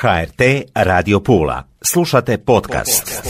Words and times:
HRT 0.00 0.40
Radio 0.74 1.20
Pula. 1.20 1.62
Slušate 1.82 2.38
podcast. 2.38 3.22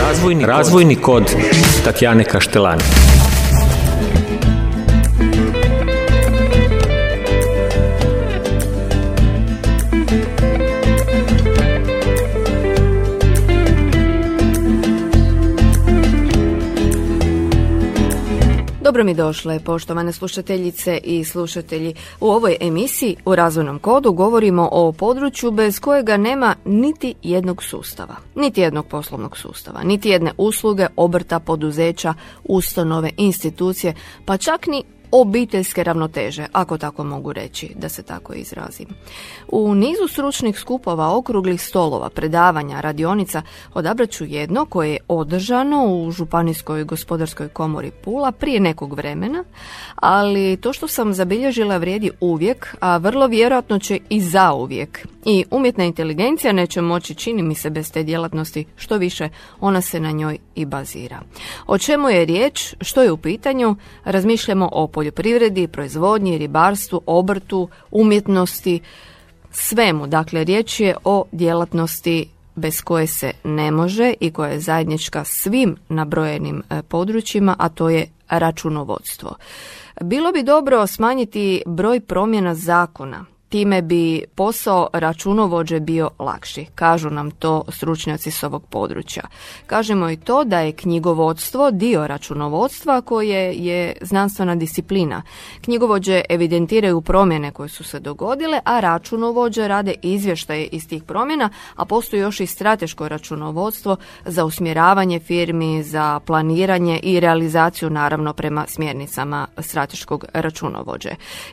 Razvojni, 0.00 0.46
Razvojni 0.46 0.96
kod 0.96 1.34
Tatjane 1.84 2.24
Kaštelani. 2.24 3.03
Dobro 18.94 19.04
mi 19.04 19.14
došle, 19.14 19.60
poštovane 19.60 20.12
slušateljice 20.12 20.98
i 21.04 21.24
slušatelji. 21.24 21.94
U 22.20 22.30
ovoj 22.30 22.56
emisiji 22.60 23.16
u 23.24 23.34
razvojnom 23.34 23.78
kodu 23.78 24.12
govorimo 24.12 24.68
o 24.72 24.92
području 24.92 25.50
bez 25.50 25.80
kojega 25.80 26.16
nema 26.16 26.54
niti 26.64 27.14
jednog 27.22 27.62
sustava, 27.62 28.16
niti 28.34 28.60
jednog 28.60 28.86
poslovnog 28.86 29.36
sustava, 29.36 29.82
niti 29.82 30.08
jedne 30.08 30.32
usluge, 30.38 30.86
obrta, 30.96 31.40
poduzeća, 31.40 32.14
ustanove, 32.44 33.10
institucije, 33.16 33.94
pa 34.24 34.36
čak 34.36 34.66
ni 34.66 34.82
obiteljske 35.16 35.84
ravnoteže, 35.84 36.46
ako 36.52 36.78
tako 36.78 37.04
mogu 37.04 37.32
reći, 37.32 37.72
da 37.76 37.88
se 37.88 38.02
tako 38.02 38.32
izrazim. 38.34 38.86
U 39.48 39.74
nizu 39.74 40.08
stručnih 40.08 40.58
skupova, 40.58 41.16
okruglih 41.16 41.62
stolova, 41.62 42.08
predavanja, 42.08 42.80
radionica 42.80 43.42
odabrat 43.74 44.10
ću 44.10 44.24
jedno 44.24 44.66
koje 44.66 44.90
je 44.90 44.98
održano 45.08 45.86
u 45.86 46.10
Županijskoj 46.10 46.84
gospodarskoj 46.84 47.48
komori 47.48 47.90
Pula 47.90 48.32
prije 48.32 48.60
nekog 48.60 48.92
vremena, 48.92 49.44
ali 49.96 50.56
to 50.56 50.72
što 50.72 50.88
sam 50.88 51.14
zabilježila 51.14 51.76
vrijedi 51.76 52.10
uvijek, 52.20 52.76
a 52.80 52.96
vrlo 52.96 53.26
vjerojatno 53.26 53.78
će 53.78 53.98
i 54.08 54.20
zauvijek. 54.20 55.06
I 55.26 55.44
umjetna 55.50 55.84
inteligencija 55.84 56.52
neće 56.52 56.80
moći, 56.80 57.14
čini 57.14 57.42
mi 57.42 57.54
se, 57.54 57.70
bez 57.70 57.92
te 57.92 58.02
djelatnosti, 58.02 58.64
što 58.76 58.96
više 58.96 59.28
ona 59.60 59.80
se 59.80 60.00
na 60.00 60.10
njoj 60.10 60.38
i 60.54 60.64
bazira. 60.64 61.20
O 61.66 61.78
čemu 61.78 62.08
je 62.08 62.24
riječ, 62.24 62.74
što 62.80 63.02
je 63.02 63.12
u 63.12 63.16
pitanju, 63.16 63.76
razmišljamo 64.04 64.68
o 64.72 64.86
poljoprivredi, 64.88 65.68
proizvodnji, 65.68 66.38
ribarstvu, 66.38 67.00
obrtu, 67.06 67.68
umjetnosti, 67.90 68.80
svemu. 69.50 70.06
Dakle, 70.06 70.44
riječ 70.44 70.80
je 70.80 70.96
o 71.04 71.24
djelatnosti 71.32 72.28
bez 72.54 72.82
koje 72.82 73.06
se 73.06 73.32
ne 73.44 73.70
može 73.70 74.14
i 74.20 74.30
koja 74.30 74.50
je 74.50 74.60
zajednička 74.60 75.24
svim 75.24 75.76
nabrojenim 75.88 76.62
e, 76.70 76.82
područjima, 76.82 77.56
a 77.58 77.68
to 77.68 77.88
je 77.88 78.06
računovodstvo. 78.28 79.34
Bilo 80.00 80.32
bi 80.32 80.42
dobro 80.42 80.86
smanjiti 80.86 81.62
broj 81.66 82.00
promjena 82.00 82.54
zakona 82.54 83.33
time 83.54 83.82
bi 83.82 84.24
posao 84.34 84.88
računovođe 84.92 85.80
bio 85.80 86.10
lakši. 86.18 86.66
Kažu 86.74 87.10
nam 87.10 87.30
to 87.30 87.64
stručnjaci 87.68 88.30
s 88.30 88.42
ovog 88.42 88.66
područja. 88.66 89.22
Kažemo 89.66 90.10
i 90.10 90.16
to 90.16 90.44
da 90.44 90.60
je 90.60 90.72
knjigovodstvo 90.72 91.70
dio 91.70 92.06
računovodstva 92.06 93.00
koje 93.00 93.54
je 93.54 93.96
znanstvena 94.00 94.54
disciplina. 94.54 95.22
Knjigovođe 95.60 96.22
evidentiraju 96.28 97.00
promjene 97.00 97.50
koje 97.50 97.68
su 97.68 97.84
se 97.84 98.00
dogodile, 98.00 98.60
a 98.64 98.80
računovođe 98.80 99.68
rade 99.68 99.94
izvještaje 100.02 100.66
iz 100.66 100.88
tih 100.88 101.02
promjena, 101.02 101.50
a 101.76 101.84
postoji 101.84 102.20
još 102.20 102.40
i 102.40 102.46
strateško 102.46 103.08
računovodstvo 103.08 103.96
za 104.24 104.44
usmjeravanje 104.44 105.20
firmi, 105.20 105.82
za 105.82 106.20
planiranje 106.20 107.00
i 107.02 107.20
realizaciju 107.20 107.90
naravno 107.90 108.32
prema 108.32 108.64
smjernicama 108.68 109.46
strateškog 109.58 110.24
računovođe. 110.32 111.10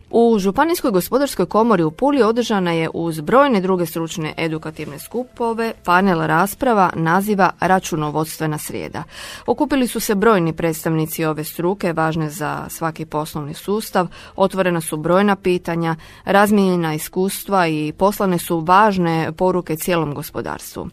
U 0.09 0.39
Županijskoj 0.39 0.91
gospodarskoj 0.91 1.45
komori 1.45 1.83
u 1.83 1.90
Puli 1.91 2.23
održana 2.23 2.71
je 2.71 2.89
uz 2.93 3.21
brojne 3.21 3.61
druge 3.61 3.85
stručne 3.85 4.33
edukativne 4.37 4.99
skupove 4.99 5.73
panel 5.83 6.27
rasprava 6.27 6.89
naziva 6.95 7.49
računovodstvena 7.59 8.57
srijeda. 8.57 9.03
Okupili 9.45 9.87
su 9.87 9.99
se 9.99 10.15
brojni 10.15 10.53
predstavnici 10.53 11.25
ove 11.25 11.43
struke, 11.43 11.93
važne 11.93 12.29
za 12.29 12.65
svaki 12.69 13.05
poslovni 13.05 13.53
sustav, 13.53 14.07
otvorena 14.35 14.81
su 14.81 14.97
brojna 14.97 15.35
pitanja, 15.35 15.95
razmijenjena 16.25 16.93
iskustva 16.93 17.67
i 17.67 17.93
poslane 17.97 18.37
su 18.37 18.59
važne 18.59 19.31
poruke 19.37 19.75
cijelom 19.75 20.13
gospodarstvu. 20.13 20.89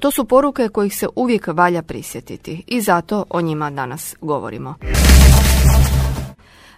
To 0.00 0.10
su 0.10 0.24
poruke 0.24 0.68
kojih 0.68 0.96
se 0.96 1.06
uvijek 1.16 1.46
valja 1.46 1.82
prisjetiti 1.82 2.64
i 2.66 2.80
zato 2.80 3.24
o 3.30 3.40
njima 3.40 3.70
danas 3.70 4.16
govorimo. 4.20 4.74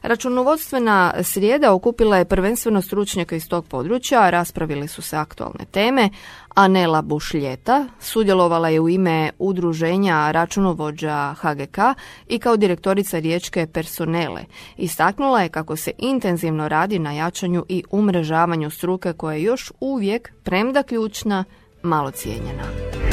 Računovodstvena 0.06 1.14
srijeda 1.22 1.72
okupila 1.72 2.16
je 2.16 2.24
prvenstveno 2.24 2.82
stručnjaka 2.82 3.36
iz 3.36 3.48
tog 3.48 3.66
područja, 3.66 4.30
raspravili 4.30 4.88
su 4.88 5.02
se 5.02 5.16
aktualne 5.16 5.64
teme. 5.70 6.10
Anela 6.54 7.02
Bušljeta 7.02 7.86
sudjelovala 8.00 8.68
je 8.68 8.80
u 8.80 8.88
ime 8.88 9.30
udruženja 9.38 10.30
računovođa 10.30 11.34
HGK 11.34 11.78
i 12.28 12.38
kao 12.38 12.56
direktorica 12.56 13.18
riječke 13.18 13.66
personele. 13.66 14.44
Istaknula 14.76 15.42
je 15.42 15.48
kako 15.48 15.76
se 15.76 15.92
intenzivno 15.98 16.68
radi 16.68 16.98
na 16.98 17.12
jačanju 17.12 17.64
i 17.68 17.82
umrežavanju 17.90 18.70
struke 18.70 19.12
koja 19.12 19.36
je 19.36 19.42
još 19.42 19.72
uvijek, 19.80 20.32
premda 20.42 20.82
ključna, 20.82 21.44
malo 21.82 22.10
cijenjena. 22.10 23.05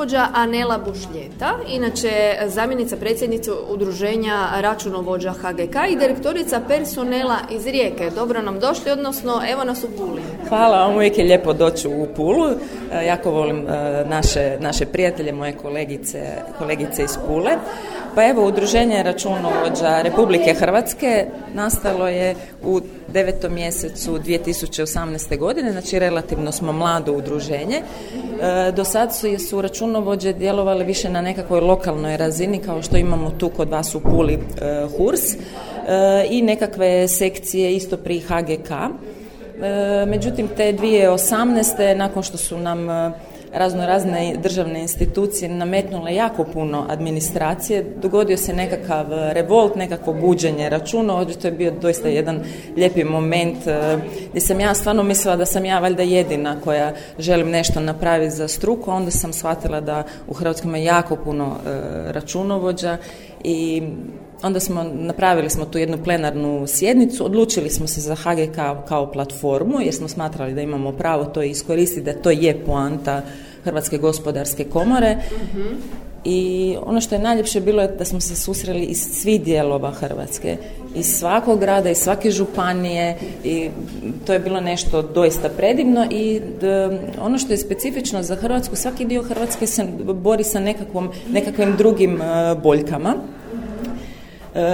Gospođa 0.00 0.28
Anela 0.34 0.78
Bušljeta, 0.78 1.58
inače 1.68 2.38
zamjenica 2.46 2.96
predsjednice 2.96 3.50
udruženja 3.68 4.48
računovođa 4.60 5.32
HGK 5.32 5.76
i 5.90 5.96
direktorica 5.96 6.60
personela 6.68 7.36
iz 7.50 7.66
Rijeke. 7.66 8.10
Dobro 8.14 8.42
nam 8.42 8.60
došli, 8.60 8.90
odnosno 8.90 9.42
evo 9.52 9.64
nas 9.64 9.84
u 9.84 9.88
Puli. 9.96 10.22
Hvala 10.50 10.78
vam, 10.78 10.94
uvijek 10.94 11.18
je 11.18 11.24
lijepo 11.24 11.52
doći 11.52 11.88
u 11.88 12.06
Pulu. 12.16 12.46
E, 12.92 13.06
jako 13.06 13.30
volim 13.30 13.68
e, 13.68 14.04
naše, 14.08 14.56
naše 14.60 14.86
prijatelje, 14.86 15.32
moje 15.32 15.52
kolegice, 15.52 16.18
kolegice 16.58 17.02
iz 17.04 17.18
Pule. 17.26 17.50
Pa 18.14 18.28
evo, 18.28 18.46
Udruženje 18.46 19.02
računovođa 19.02 20.02
Republike 20.02 20.54
Hrvatske 20.54 21.26
nastalo 21.54 22.08
je 22.08 22.34
u 22.64 22.80
devetom 23.08 23.54
mjesecu 23.54 24.18
2018. 24.18 25.38
godine, 25.38 25.72
znači 25.72 25.98
relativno 25.98 26.52
smo 26.52 26.72
mlado 26.72 27.12
udruženje. 27.12 27.76
E, 27.76 28.72
do 28.72 28.84
sad 28.84 29.14
su, 29.14 29.38
su 29.48 29.62
računovođe 29.62 30.32
djelovali 30.32 30.84
više 30.84 31.10
na 31.10 31.20
nekakvoj 31.20 31.60
lokalnoj 31.60 32.16
razini, 32.16 32.58
kao 32.58 32.82
što 32.82 32.96
imamo 32.96 33.30
tu 33.30 33.48
kod 33.48 33.68
vas 33.70 33.94
u 33.94 34.00
Puli 34.00 34.38
HURS 34.96 35.22
i 36.30 36.42
nekakve 36.42 37.08
sekcije 37.08 37.74
isto 37.74 37.96
pri 37.96 38.20
HGK. 38.20 38.70
Međutim, 40.06 40.48
te 40.56 40.72
2018. 40.72 41.94
nakon 41.94 42.22
što 42.22 42.36
su 42.36 42.58
nam 42.58 42.88
razno 43.52 43.86
razne 43.86 44.34
državne 44.42 44.80
institucije 44.80 45.48
nametnule 45.48 46.14
jako 46.14 46.44
puno 46.44 46.86
administracije, 46.88 47.84
dogodio 48.02 48.36
se 48.36 48.52
nekakav 48.52 49.06
revolt, 49.10 49.76
nekakvo 49.76 50.12
buđenje 50.12 50.68
računa, 50.68 51.16
ovdje 51.16 51.38
to 51.38 51.48
je 51.48 51.52
bio 51.52 51.70
doista 51.70 52.08
jedan 52.08 52.40
lijepi 52.76 53.04
moment 53.04 53.66
e, 53.66 53.98
gdje 54.30 54.40
sam 54.40 54.60
ja 54.60 54.74
stvarno 54.74 55.02
mislila 55.02 55.36
da 55.36 55.46
sam 55.46 55.64
ja 55.64 55.78
valjda 55.78 56.02
jedina 56.02 56.56
koja 56.64 56.92
želim 57.18 57.50
nešto 57.50 57.80
napraviti 57.80 58.36
za 58.36 58.48
struku, 58.48 58.90
onda 58.90 59.10
sam 59.10 59.32
shvatila 59.32 59.80
da 59.80 60.02
u 60.28 60.34
Hrvatskoj 60.34 60.68
ima 60.68 60.78
jako 60.78 61.16
puno 61.16 61.44
e, 61.46 61.70
računovođa 62.12 62.96
i 63.44 63.82
onda 64.42 64.60
smo 64.60 64.84
napravili 64.92 65.50
smo 65.50 65.64
tu 65.64 65.78
jednu 65.78 65.98
plenarnu 66.04 66.66
sjednicu, 66.66 67.24
odlučili 67.24 67.70
smo 67.70 67.86
se 67.86 68.00
za 68.00 68.14
HGK 68.14 68.86
kao 68.88 69.12
platformu 69.12 69.80
jer 69.80 69.94
smo 69.94 70.08
smatrali 70.08 70.54
da 70.54 70.60
imamo 70.60 70.92
pravo 70.92 71.24
to 71.24 71.42
iskoristiti, 71.42 72.02
da 72.02 72.12
to 72.12 72.30
je 72.30 72.64
poanta 72.66 73.22
Hrvatske 73.64 73.98
gospodarske 73.98 74.64
komore. 74.64 75.16
I 76.24 76.76
ono 76.82 77.00
što 77.00 77.14
je 77.14 77.20
najljepše 77.20 77.60
bilo 77.60 77.82
je 77.82 77.88
da 77.88 78.04
smo 78.04 78.20
se 78.20 78.36
susreli 78.36 78.84
iz 78.84 78.98
svih 78.98 79.42
dijelova 79.42 79.90
Hrvatske, 79.90 80.56
iz 80.94 81.06
svakog 81.06 81.60
grada, 81.60 81.90
iz 81.90 81.98
svake 81.98 82.30
županije 82.30 83.16
i 83.44 83.68
to 84.26 84.32
je 84.32 84.38
bilo 84.38 84.60
nešto 84.60 85.02
doista 85.02 85.48
predivno 85.48 86.06
i 86.10 86.40
ono 87.20 87.38
što 87.38 87.52
je 87.52 87.56
specifično 87.56 88.22
za 88.22 88.36
Hrvatsku, 88.36 88.76
svaki 88.76 89.04
dio 89.04 89.22
Hrvatske 89.22 89.66
se 89.66 89.86
bori 90.14 90.44
sa 90.44 90.60
nekakvom, 90.60 91.10
nekakvim 91.32 91.76
drugim 91.76 92.22
e, 92.22 92.54
boljkama 92.62 93.14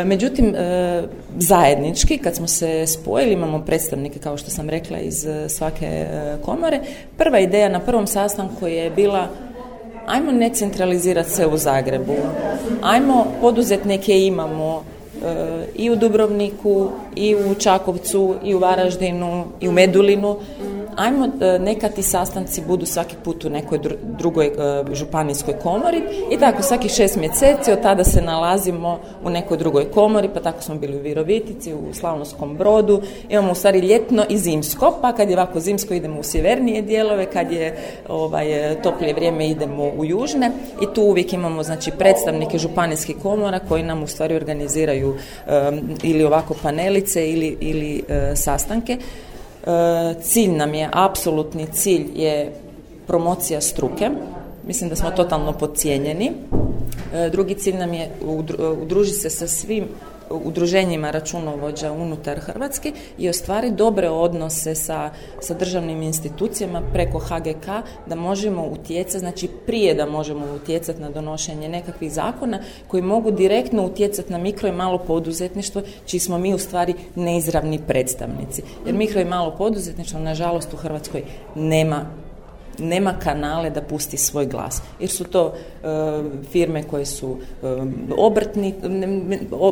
međutim, 0.05 0.55
e, 0.55 1.02
zajednički, 1.38 2.19
kad 2.19 2.37
smo 2.37 2.46
se 2.46 2.87
spojili, 2.87 3.32
imamo 3.32 3.64
predstavnike, 3.64 4.19
kao 4.19 4.37
što 4.37 4.50
sam 4.50 4.70
rekla, 4.70 4.99
iz 4.99 5.26
e, 5.26 5.49
svake 5.49 6.06
komore, 6.44 6.81
prva 7.17 7.38
ideja 7.38 7.69
na 7.69 7.81
prvom 7.81 8.06
sastanku 8.06 8.67
je 8.67 8.90
bila 8.90 9.28
ajmo 10.06 10.32
ne 10.32 10.50
centralizirati 10.50 11.31
se 11.31 11.46
u 11.46 11.56
Zagrebu, 11.56 12.14
ajmo 12.82 13.26
poduzetnike 13.40 14.26
imamo 14.26 14.84
i 15.75 15.90
u 15.90 15.96
Dubrovniku, 15.96 16.88
i 17.17 17.34
u 17.34 17.55
Čakovcu, 17.55 18.34
i 18.44 18.55
u 18.55 18.58
Varaždinu, 18.58 19.44
i 19.61 19.69
u 19.69 19.73
Medulinu, 19.73 20.37
ajmo 20.97 21.27
e, 21.27 21.59
neka 21.59 21.89
ti 21.89 22.03
sastanci 22.03 22.63
budu 22.67 22.87
svaki 22.87 23.17
put 23.25 23.45
u 23.45 23.51
nekoj 23.51 23.79
drugoj 24.03 24.47
e, 24.47 24.51
županijskoj 24.93 25.55
komori 25.63 26.03
i 26.31 26.39
tako 26.39 26.63
svaki 26.63 26.89
šest 26.89 27.17
mjeseci 27.17 27.73
od 27.73 27.83
tada 27.83 28.05
se 28.05 28.23
nalazimo 28.23 28.99
u 29.25 29.31
nekoj 29.31 29.57
drugoj 29.57 29.91
komori, 29.91 30.29
pa 30.35 30.41
tako 30.41 30.63
smo 30.63 30.75
bili 30.75 30.97
u 30.97 31.03
Virovitici, 31.03 31.75
u 31.75 31.95
Slavonskom 31.95 32.57
brodu, 32.57 33.03
imamo 33.29 33.53
u 33.53 33.55
stvari 33.55 33.81
ljetno 33.81 34.25
i 34.29 34.39
zimsko, 34.39 34.99
pa 35.03 35.13
kad 35.13 35.31
je 35.31 35.37
ovako 35.37 35.61
zimsko 35.61 35.95
idemo 35.95 36.21
u 36.21 36.23
sjevernije 36.23 36.83
dijelove, 36.83 37.27
kad 37.27 37.53
je 37.53 37.77
ovaj, 38.09 38.47
toplije 38.83 39.15
vrijeme 39.15 39.49
idemo 39.49 39.85
u 39.85 40.05
južne 40.05 40.51
i 40.83 40.87
tu 40.95 41.03
uvijek 41.03 41.33
imamo 41.33 41.63
znači 41.63 41.91
predstavnike 41.91 42.59
županijskih 42.59 43.17
komora 43.23 43.59
koji 43.69 43.83
nam 43.83 44.03
u 44.03 44.07
stvari 44.07 44.35
organiziraju 44.35 45.17
ili 46.03 46.25
ovako 46.25 46.55
panelice 46.63 47.31
ili, 47.31 47.57
ili 47.61 48.05
sastanke. 48.35 48.93
E, 48.93 49.25
cilj 50.23 50.53
nam 50.53 50.75
je, 50.75 50.89
apsolutni 50.93 51.67
cilj 51.67 52.07
je 52.15 52.53
promocija 53.07 53.61
struke. 53.61 54.11
Mislim 54.67 54.91
da 54.91 54.97
smo 54.97 55.11
totalno 55.11 55.53
podcijenjeni. 55.53 56.33
E, 57.15 57.31
drugi 57.31 57.55
cilj 57.55 57.77
nam 57.77 57.95
je 57.95 58.11
udružiti 58.83 59.19
se 59.19 59.31
sa 59.31 59.47
svim 59.47 59.85
udruženjima 60.31 61.11
računovođa 61.11 61.93
unutar 61.93 62.38
Hrvatske 62.38 62.93
i 63.19 63.28
ostvari 63.28 63.70
dobre 63.70 64.08
odnose 64.08 64.75
sa, 64.75 65.11
sa 65.40 65.55
državnim 65.55 66.02
institucijama 66.02 66.82
preko 66.93 67.19
HGK 67.19 67.67
da 68.06 68.14
možemo 68.14 68.67
utjecati, 68.67 69.19
znači 69.19 69.49
prije 69.67 69.94
da 69.94 70.06
možemo 70.06 70.46
utjecati 70.55 71.00
na 71.00 71.11
donošenje 71.11 71.69
nekakvih 71.69 72.12
zakona 72.12 72.58
koji 72.88 73.02
mogu 73.02 73.31
direktno 73.31 73.84
utjecati 73.84 74.32
na 74.32 74.38
mikro 74.38 74.69
i 74.69 74.73
malo 74.73 74.99
poduzetništvo 74.99 75.82
čiji 76.06 76.20
smo 76.20 76.38
mi 76.38 76.55
u 76.55 76.58
stvari 76.58 76.94
neizravni 77.14 77.81
predstavnici. 77.87 78.62
Jer 78.87 78.94
mikro 78.94 79.20
i 79.20 79.25
malo 79.25 79.55
poduzetništvo 79.58 80.20
nažalost 80.20 80.75
u 80.75 80.76
Hrvatskoj 80.76 81.23
nema 81.55 82.25
nema 82.78 83.12
kanale 83.12 83.70
da 83.70 83.82
pusti 83.82 84.17
svoj 84.17 84.46
glas. 84.46 84.82
Jer 85.00 85.11
su 85.11 85.25
to 85.25 85.55
e, 85.55 85.87
firme 86.50 86.82
koje 86.82 87.06
su 87.06 87.37
e, 87.62 87.67
obrtni, 88.17 88.75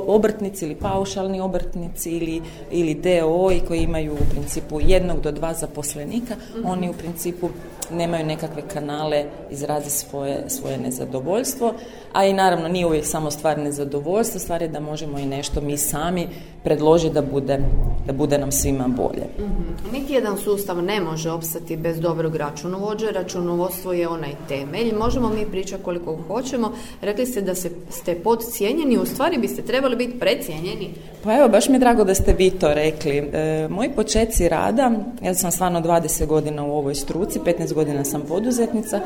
obrtnici 0.06 0.64
ili 0.64 0.74
paušalni 0.74 1.40
obrtnici 1.40 2.10
ili, 2.10 2.42
ili 2.70 2.94
DOO 2.94 3.52
i 3.52 3.60
koji 3.60 3.80
imaju 3.80 4.12
u 4.12 4.30
principu 4.30 4.80
jednog 4.80 5.20
do 5.20 5.32
dva 5.32 5.54
zaposlenika, 5.54 6.34
mhm. 6.56 6.68
oni 6.68 6.90
u 6.90 6.92
principu 6.92 7.48
nemaju 7.90 8.26
nekakve 8.26 8.62
kanale 8.72 9.24
izrazi 9.50 9.90
svoje, 9.90 10.44
svoje 10.48 10.78
nezadovoljstvo, 10.78 11.74
a 12.12 12.24
i 12.24 12.32
naravno 12.32 12.68
nije 12.68 12.86
uvijek 12.86 13.06
samo 13.06 13.30
stvar 13.30 13.58
nezadovoljstva, 13.58 14.40
stvar 14.40 14.62
je 14.62 14.68
da 14.68 14.80
možemo 14.80 15.18
i 15.18 15.26
nešto 15.26 15.60
mi 15.60 15.76
sami 15.76 16.28
predložiti 16.64 17.14
da 17.14 17.22
bude, 17.22 17.58
da 18.06 18.12
bude 18.12 18.38
nam 18.38 18.52
svima 18.52 18.88
bolje. 18.88 19.24
mm 19.38 19.74
Niti 19.92 20.12
jedan 20.12 20.38
sustav 20.38 20.82
ne 20.82 21.00
može 21.00 21.30
opstati 21.30 21.76
bez 21.76 22.00
dobrog 22.00 22.36
računovođa, 22.36 23.10
računovodstvo 23.10 23.92
je 23.92 24.08
onaj 24.08 24.32
temelj, 24.48 24.94
možemo 24.98 25.28
mi 25.28 25.46
pričati 25.46 25.82
koliko 25.82 26.18
hoćemo, 26.26 26.72
rekli 27.02 27.26
ste 27.26 27.40
da 27.40 27.54
se, 27.54 27.70
ste 27.90 28.14
podcijenjeni, 28.14 28.98
u 28.98 29.06
stvari 29.06 29.38
biste 29.38 29.62
trebali 29.62 29.96
biti 29.96 30.18
precijenjeni. 30.18 30.94
Pa 31.24 31.36
evo, 31.36 31.48
baš 31.48 31.68
mi 31.68 31.74
je 31.74 31.78
drago 31.78 32.04
da 32.04 32.14
ste 32.14 32.32
vi 32.32 32.50
to 32.50 32.74
rekli. 32.74 33.16
E, 33.16 33.68
moji 33.70 33.90
početci 33.90 34.48
rada, 34.48 34.90
ja 35.22 35.34
sam 35.34 35.52
stvarno 35.52 35.80
20 35.80 36.26
godina 36.26 36.64
u 36.64 36.72
ovoj 36.72 36.94
struci, 36.94 37.40
15 37.40 37.73
godina 37.74 38.04
sam 38.04 38.22
poduzetnica, 38.28 39.00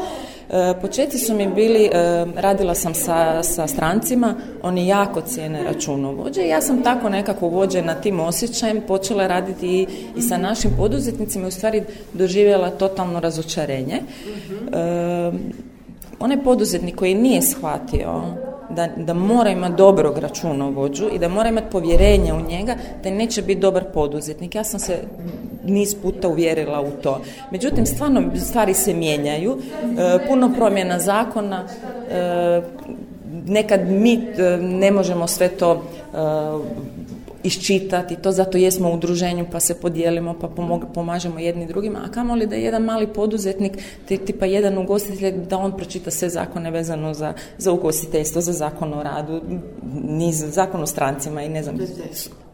e, 0.50 0.75
početci 0.81 1.19
su 1.19 1.35
mi 1.35 1.47
bili, 1.47 1.85
e, 1.85 1.91
radila 2.37 2.75
sam 2.75 2.94
sa, 2.94 3.43
sa 3.43 3.67
strancima, 3.67 4.35
oni 4.62 4.87
jako 4.87 5.20
cijene 5.20 5.62
računovođe. 5.62 6.43
I 6.43 6.49
ja 6.49 6.61
sam 6.61 6.82
tako 6.82 7.09
nekako 7.09 7.49
vođena 7.49 7.94
tim 7.94 8.20
osjećajem 8.20 8.81
počela 8.88 9.26
raditi 9.26 9.67
i, 9.67 9.87
i 10.17 10.23
sa 10.23 10.37
našim 10.37 10.70
poduzetnicima 10.76 11.44
i 11.44 11.49
u 11.49 11.53
stvari 11.53 11.82
doživjela 12.12 12.70
totalno 12.70 13.20
razočarenje. 13.20 13.97
E, 13.97 14.03
onaj 16.20 16.43
poduzetnik 16.44 16.97
koji 16.97 17.15
nije 17.15 17.43
shvatio 17.43 18.23
da, 18.70 18.88
da 18.97 19.15
mora 19.15 19.50
imati 19.50 19.75
dobrog 19.76 20.19
računovođu 20.19 21.09
i 21.12 21.19
da 21.19 21.29
mora 21.29 21.49
imati 21.49 21.70
povjerenje 21.70 22.32
u 22.32 22.41
njega, 22.41 22.75
da 23.03 23.11
neće 23.11 23.43
biti 23.43 23.61
dobar 23.61 23.85
poduzetnik. 23.94 24.55
Ja 24.55 24.65
sam 24.65 24.81
se 24.81 24.99
niz 25.65 25.94
puta 26.03 26.29
uvjerila 26.29 26.81
u 26.81 26.91
to. 27.03 27.20
Međutim, 27.50 27.87
stvarno 27.87 28.23
stvari 28.37 28.75
se 28.75 28.94
mijenjaju, 28.94 29.59
e, 29.82 30.29
puno 30.29 30.53
promjena 30.56 30.99
zakona, 30.99 31.65
e, 32.11 32.62
nekad 33.47 33.81
mi 33.88 34.15
e, 34.15 34.56
ne 34.56 34.91
možemo 34.91 35.26
sve 35.26 35.49
to 35.49 35.82
iščitati, 37.43 38.17
to 38.17 38.32
zato 38.32 38.58
jesmo 38.58 38.90
u 38.90 38.94
udruženju 38.94 39.46
pa 39.52 39.61
se 39.61 39.75
podijelimo 39.81 40.35
pa 40.40 40.49
pomažemo 40.94 41.38
jedni 41.38 41.67
drugima, 41.67 41.99
a 42.05 42.11
kamoli 42.11 42.46
da 42.46 42.56
je 42.56 42.62
jedan 42.62 42.82
mali 42.82 43.06
poduzetnik, 43.06 43.79
tipa 44.06 44.46
jedan 44.46 44.79
ugostitelj, 44.79 45.46
da 45.46 45.58
on 45.58 45.76
pročita 45.76 46.11
sve 46.11 46.29
zakone 46.29 46.70
vezano 46.70 47.14
za, 47.14 47.32
za 47.58 47.73
ugostiteljstvo, 47.73 48.40
za 48.40 48.52
zakon 48.52 48.94
o 48.94 49.02
radu, 49.02 49.40
niz, 50.08 50.44
zakon 50.49 50.82
o 50.82 50.87
strancima 50.87 51.43
i 51.43 51.49
ne 51.49 51.62
znam, 51.62 51.79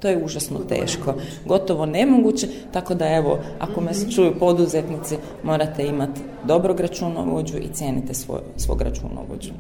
to 0.01 0.09
je 0.09 0.25
užasno 0.25 0.59
teško, 0.69 1.15
gotovo 1.45 1.87
nemoguće, 1.87 2.49
tako 2.73 2.95
da 2.95 3.09
evo, 3.09 3.39
ako 3.59 3.81
me 3.81 3.91
čuju 4.15 4.39
poduzetnici, 4.39 5.17
morate 5.43 5.87
imati 5.87 6.21
dobrog 6.47 6.81
računovođu 6.81 7.57
i 7.57 7.69
cijenite 7.73 8.15
svoj, 8.15 8.41
svog 8.57 8.83
računovođu. 8.83 9.51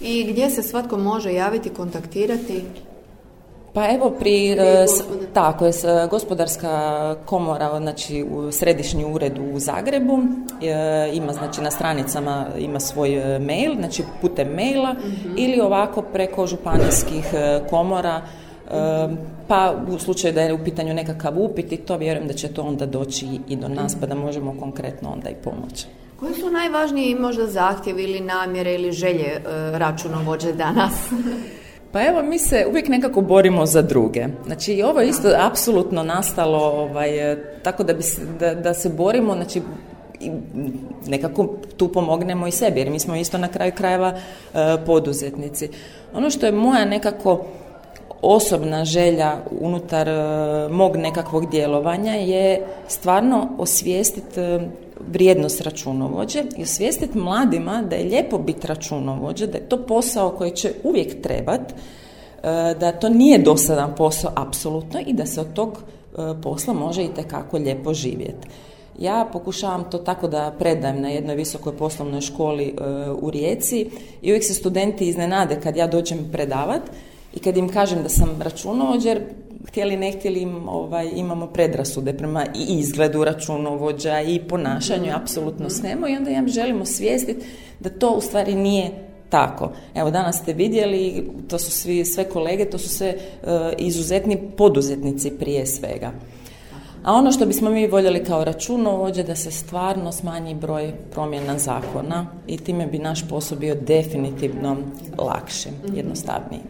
I 0.00 0.24
gdje 0.32 0.50
se 0.50 0.62
svatko 0.62 0.98
može 0.98 1.32
javiti, 1.32 1.68
kontaktirati? 1.68 2.62
Pa 3.74 3.88
evo 3.88 4.10
pri, 4.18 4.50
e, 4.50 4.86
tako 5.32 5.66
je, 5.66 5.72
gospodarska 6.10 7.16
komora, 7.26 7.80
znači 7.80 8.24
u 8.30 8.52
središnji 8.52 9.04
ured 9.04 9.38
u 9.38 9.58
Zagrebu, 9.58 10.18
e, 10.62 11.10
ima 11.12 11.32
znači 11.32 11.60
na 11.60 11.70
stranicama 11.70 12.46
ima 12.58 12.80
svoj 12.80 13.14
e, 13.14 13.38
mail, 13.38 13.74
znači 13.76 14.02
putem 14.20 14.48
maila 14.48 14.92
mhm. 14.92 15.34
ili 15.36 15.60
ovako 15.60 16.02
preko 16.02 16.46
županijskih 16.46 17.24
komora, 17.70 18.22
pa 19.48 19.74
u 19.88 19.98
slučaju 19.98 20.34
da 20.34 20.42
je 20.42 20.52
u 20.52 20.64
pitanju 20.64 20.94
nekakav 20.94 21.38
upit 21.38 21.72
i 21.72 21.76
to 21.76 21.96
vjerujem 21.96 22.28
da 22.28 22.34
će 22.34 22.48
to 22.48 22.62
onda 22.62 22.86
doći 22.86 23.26
i 23.48 23.56
do 23.56 23.68
nas 23.68 23.96
pa 24.00 24.06
da 24.06 24.14
možemo 24.14 24.54
konkretno 24.60 25.12
onda 25.12 25.30
i 25.30 25.34
pomoći. 25.34 25.86
Koji 26.20 26.34
su 26.34 26.50
najvažniji 26.50 27.14
možda 27.14 27.46
zahtjevi 27.46 28.04
ili 28.04 28.20
namjere 28.20 28.74
ili 28.74 28.92
želje 28.92 29.40
računovođe 29.72 30.52
danas? 30.52 30.92
Pa 31.92 32.02
evo, 32.02 32.22
mi 32.22 32.38
se 32.38 32.66
uvijek 32.68 32.88
nekako 32.88 33.20
borimo 33.20 33.66
za 33.66 33.82
druge. 33.82 34.26
Znači, 34.46 34.82
ovo 34.82 35.00
je 35.00 35.08
isto 35.08 35.28
apsolutno 35.38 36.02
nastalo 36.02 36.58
ovaj, 36.58 37.36
tako 37.62 37.84
da, 37.84 37.94
bi 37.94 38.02
da, 38.38 38.54
da 38.54 38.74
se 38.74 38.88
borimo, 38.88 39.34
znači, 39.34 39.62
nekako 41.06 41.48
tu 41.76 41.88
pomognemo 41.88 42.46
i 42.46 42.50
sebi, 42.50 42.80
jer 42.80 42.90
mi 42.90 42.98
smo 42.98 43.16
isto 43.16 43.38
na 43.38 43.48
kraju 43.48 43.72
krajeva 43.74 44.12
e, 44.14 44.58
poduzetnici. 44.86 45.68
Ono 46.14 46.30
što 46.30 46.46
je 46.46 46.52
moja 46.52 46.84
nekako 46.84 47.44
osobna 48.22 48.84
želja 48.84 49.36
unutar 49.60 50.08
e, 50.08 50.12
mog 50.70 50.96
nekakvog 50.96 51.50
djelovanja 51.50 52.12
je 52.12 52.66
stvarno 52.88 53.48
osvijestiti 53.58 54.40
e, 54.40 54.60
vrijednost 55.10 55.60
računovođe 55.60 56.44
i 56.56 56.62
osvijestiti 56.62 57.18
mladima 57.18 57.82
da 57.90 57.96
je 57.96 58.04
lijepo 58.04 58.38
biti 58.38 58.66
računovođe, 58.66 59.46
da 59.46 59.58
je 59.58 59.68
to 59.68 59.86
posao 59.86 60.30
koji 60.30 60.50
će 60.50 60.72
uvijek 60.84 61.22
trebati, 61.22 61.74
e, 61.74 62.74
da 62.80 62.92
to 62.92 63.08
nije 63.08 63.38
dosadan 63.38 63.94
posao 63.96 64.32
apsolutno 64.36 65.00
i 65.06 65.12
da 65.12 65.26
se 65.26 65.40
od 65.40 65.52
tog 65.54 65.82
posla 66.42 66.74
može 66.74 67.02
i 67.02 67.14
tekako 67.14 67.58
lijepo 67.58 67.94
živjeti. 67.94 68.48
Ja 68.98 69.28
pokušavam 69.32 69.90
to 69.90 69.98
tako 69.98 70.28
da 70.28 70.54
predajem 70.58 71.00
na 71.00 71.08
jednoj 71.08 71.36
visokoj 71.36 71.76
poslovnoj 71.76 72.20
školi 72.20 72.74
u 73.20 73.30
Rijeci 73.30 73.90
i 74.22 74.30
uvijek 74.30 74.44
se 74.44 74.54
studenti 74.54 75.08
iznenade 75.08 75.60
kad 75.60 75.76
ja 75.76 75.86
dođem 75.86 76.18
predavati 76.32 76.90
i 77.34 77.38
kad 77.38 77.56
im 77.56 77.68
kažem 77.68 78.02
da 78.02 78.08
sam 78.08 78.42
računovođa, 78.42 79.08
jer 79.08 79.22
htjeli 79.68 79.96
ne 79.96 80.12
htjeli 80.12 80.46
ovaj, 80.66 81.10
imamo 81.14 81.46
predrasude 81.46 82.12
prema 82.12 82.46
i 82.54 82.78
izgledu 82.78 83.24
računovođa 83.24 84.20
i 84.20 84.40
ponašanju, 84.48 85.06
mm 85.06 85.22
apsolutno 85.22 85.70
svemu 85.70 86.08
i 86.08 86.16
onda 86.16 86.30
ja 86.30 86.46
želim 86.46 86.82
osvijestiti 86.82 87.46
da 87.80 87.90
to 87.90 88.10
u 88.10 88.20
stvari 88.20 88.54
nije 88.54 88.90
tako. 89.28 89.72
Evo 89.94 90.10
danas 90.10 90.38
ste 90.38 90.52
vidjeli, 90.52 91.30
to 91.48 91.58
su 91.58 91.70
svi, 91.70 92.04
sve 92.04 92.24
kolege, 92.24 92.64
to 92.64 92.78
su 92.78 92.88
sve 92.88 93.08
eh, 93.08 93.72
izuzetni 93.78 94.38
poduzetnici 94.56 95.30
prije 95.30 95.66
svega. 95.66 96.12
A 97.04 97.12
ono 97.12 97.32
što 97.32 97.46
bismo 97.46 97.70
mi 97.70 97.86
voljeli 97.86 98.24
kao 98.24 98.44
računovođe 98.44 99.22
da 99.22 99.36
se 99.36 99.50
stvarno 99.50 100.12
smanji 100.12 100.54
broj 100.54 100.92
promjena 101.12 101.58
zakona 101.58 102.26
i 102.46 102.56
time 102.56 102.86
bi 102.86 102.98
naš 102.98 103.28
posao 103.28 103.58
bio 103.58 103.74
definitivno 103.74 104.76
lakši, 105.18 105.68
mhm. 105.84 105.96
jednostavniji. 105.96 106.60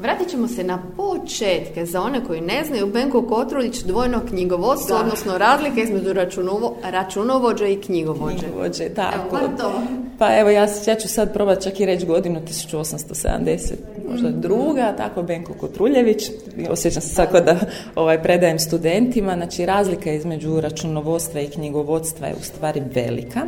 Vratit 0.00 0.28
ćemo 0.28 0.48
se 0.48 0.64
na 0.64 0.82
početke 0.96 1.86
za 1.86 2.00
one 2.02 2.24
koji 2.26 2.40
ne 2.40 2.64
znaju. 2.64 2.86
Benko 2.86 3.22
Kotruljić 3.22 3.78
dvojno 3.82 4.20
knjigovodstvo, 4.28 4.96
odnosno 4.96 5.38
razlike 5.38 5.80
između 5.80 6.12
računovo, 6.12 6.76
računovođe 6.82 7.72
i 7.72 7.80
knjigovođe. 7.80 8.38
Knjigovođe, 8.38 8.88
tako. 8.88 9.38
Evo, 9.38 9.48
to. 9.58 9.72
Pa 10.18 10.38
evo, 10.38 10.50
ja, 10.50 10.68
ja 10.86 10.94
ću 10.94 11.08
sad 11.08 11.32
probati 11.32 11.62
čak 11.64 11.80
i 11.80 11.86
reći 11.86 12.06
godinu 12.06 12.40
1870, 12.40 13.72
možda 14.10 14.28
Mhm. 14.28 14.40
druga, 14.40 14.94
tako 14.96 15.22
Benko 15.22 15.52
Kotruljević. 15.54 16.30
Osjećam 16.70 17.02
se 17.02 17.08
sad 17.08 17.30
kao 17.30 17.40
da 17.40 17.56
ovaj, 17.94 18.22
predajem 18.22 18.58
studentima. 18.58 19.34
Znači, 19.34 19.66
razlika 19.66 20.12
između 20.12 20.60
računovodstva 20.60 21.40
i 21.40 21.48
knjigovodstva 21.48 22.26
je 22.26 22.34
u 22.40 22.44
stvari 22.44 22.82
velika. 22.94 23.40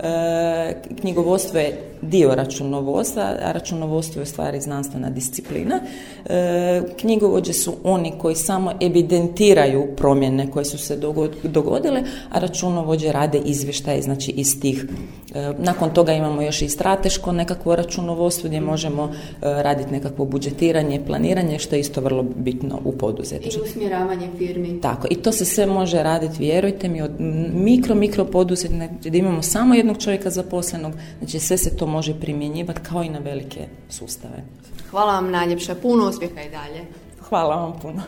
E, 0.00 0.74
knjigovodstvo 1.00 1.60
je 1.60 1.78
dio 2.02 2.34
računovodstva, 2.34 3.22
a 3.22 3.52
računovodstvo 3.52 4.20
je 4.20 4.22
u 4.22 4.26
stvari 4.26 4.60
znanstvena 4.60 5.10
disciplina. 5.10 5.80
E, 6.26 6.82
knjigovođe 7.00 7.52
su 7.52 7.74
oni 7.84 8.12
koji 8.18 8.34
samo 8.34 8.72
evidentiraju 8.80 9.86
promjene 9.96 10.50
koje 10.50 10.64
su 10.64 10.78
se 10.78 10.96
dogod- 10.96 11.34
dogodile, 11.42 12.02
a 12.30 12.38
računovođe 12.38 13.12
rade 13.12 13.38
izvještaje, 13.38 14.02
znači 14.02 14.30
iz 14.30 14.60
tih. 14.60 14.86
E, 15.34 15.52
nakon 15.58 15.90
toga 15.90 16.12
imamo 16.12 16.42
još 16.42 16.62
i 16.62 16.68
strateško 16.68 17.32
nekakvo 17.32 17.76
računovodstvo 17.76 18.48
gdje 18.48 18.60
možemo 18.60 19.04
e, 19.04 19.12
raditi 19.42 19.92
nekakvo 19.92 20.24
budžetiranje, 20.24 21.00
planiranje, 21.06 21.58
što 21.58 21.76
je 21.76 21.80
isto 21.80 22.00
vrlo 22.00 22.22
bitno 22.36 22.80
u 22.84 22.92
poduzetništvu. 22.92 23.62
usmjeravanje 23.62 24.28
firmi. 24.38 24.80
Tako, 24.80 25.06
i 25.10 25.14
to 25.14 25.32
se 25.32 25.44
sve 25.44 25.66
može 25.66 26.02
raditi, 26.02 26.34
vjerujte 26.38 26.88
mi, 26.88 27.02
od 27.02 27.10
mikro, 27.54 27.94
mikro 27.94 28.24
poduzetnika, 28.24 29.10
da 29.10 29.18
imamo 29.18 29.42
samo 29.42 29.74
jednog 29.84 30.02
čovjeka 30.02 30.30
zaposlenog, 30.30 30.92
znači 31.18 31.38
sve 31.38 31.58
se 31.58 31.76
to 31.76 31.86
može 31.86 32.20
primjenjivati 32.20 32.80
kao 32.80 33.02
i 33.02 33.08
na 33.08 33.18
velike 33.18 33.66
sustave. 33.88 34.44
Hvala 34.90 35.12
vam 35.12 35.30
najljepša, 35.30 35.74
puno 35.74 36.08
uspjeha 36.08 36.40
i 36.40 36.50
dalje. 36.50 36.84
Hvala 37.28 37.56
vam 37.56 37.80
puno. 37.82 38.02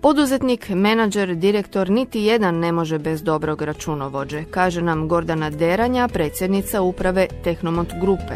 Poduzetnik, 0.00 0.68
menadžer, 0.68 1.34
direktor, 1.34 1.90
niti 1.90 2.20
jedan 2.20 2.58
ne 2.58 2.72
može 2.72 2.98
bez 2.98 3.22
dobrog 3.22 3.62
računovođe, 3.62 4.44
kaže 4.50 4.82
nam 4.82 5.08
Gordana 5.08 5.50
Deranja, 5.50 6.08
predsjednica 6.08 6.82
uprave 6.82 7.26
Tehnomont 7.44 7.92
grupe. 8.00 8.34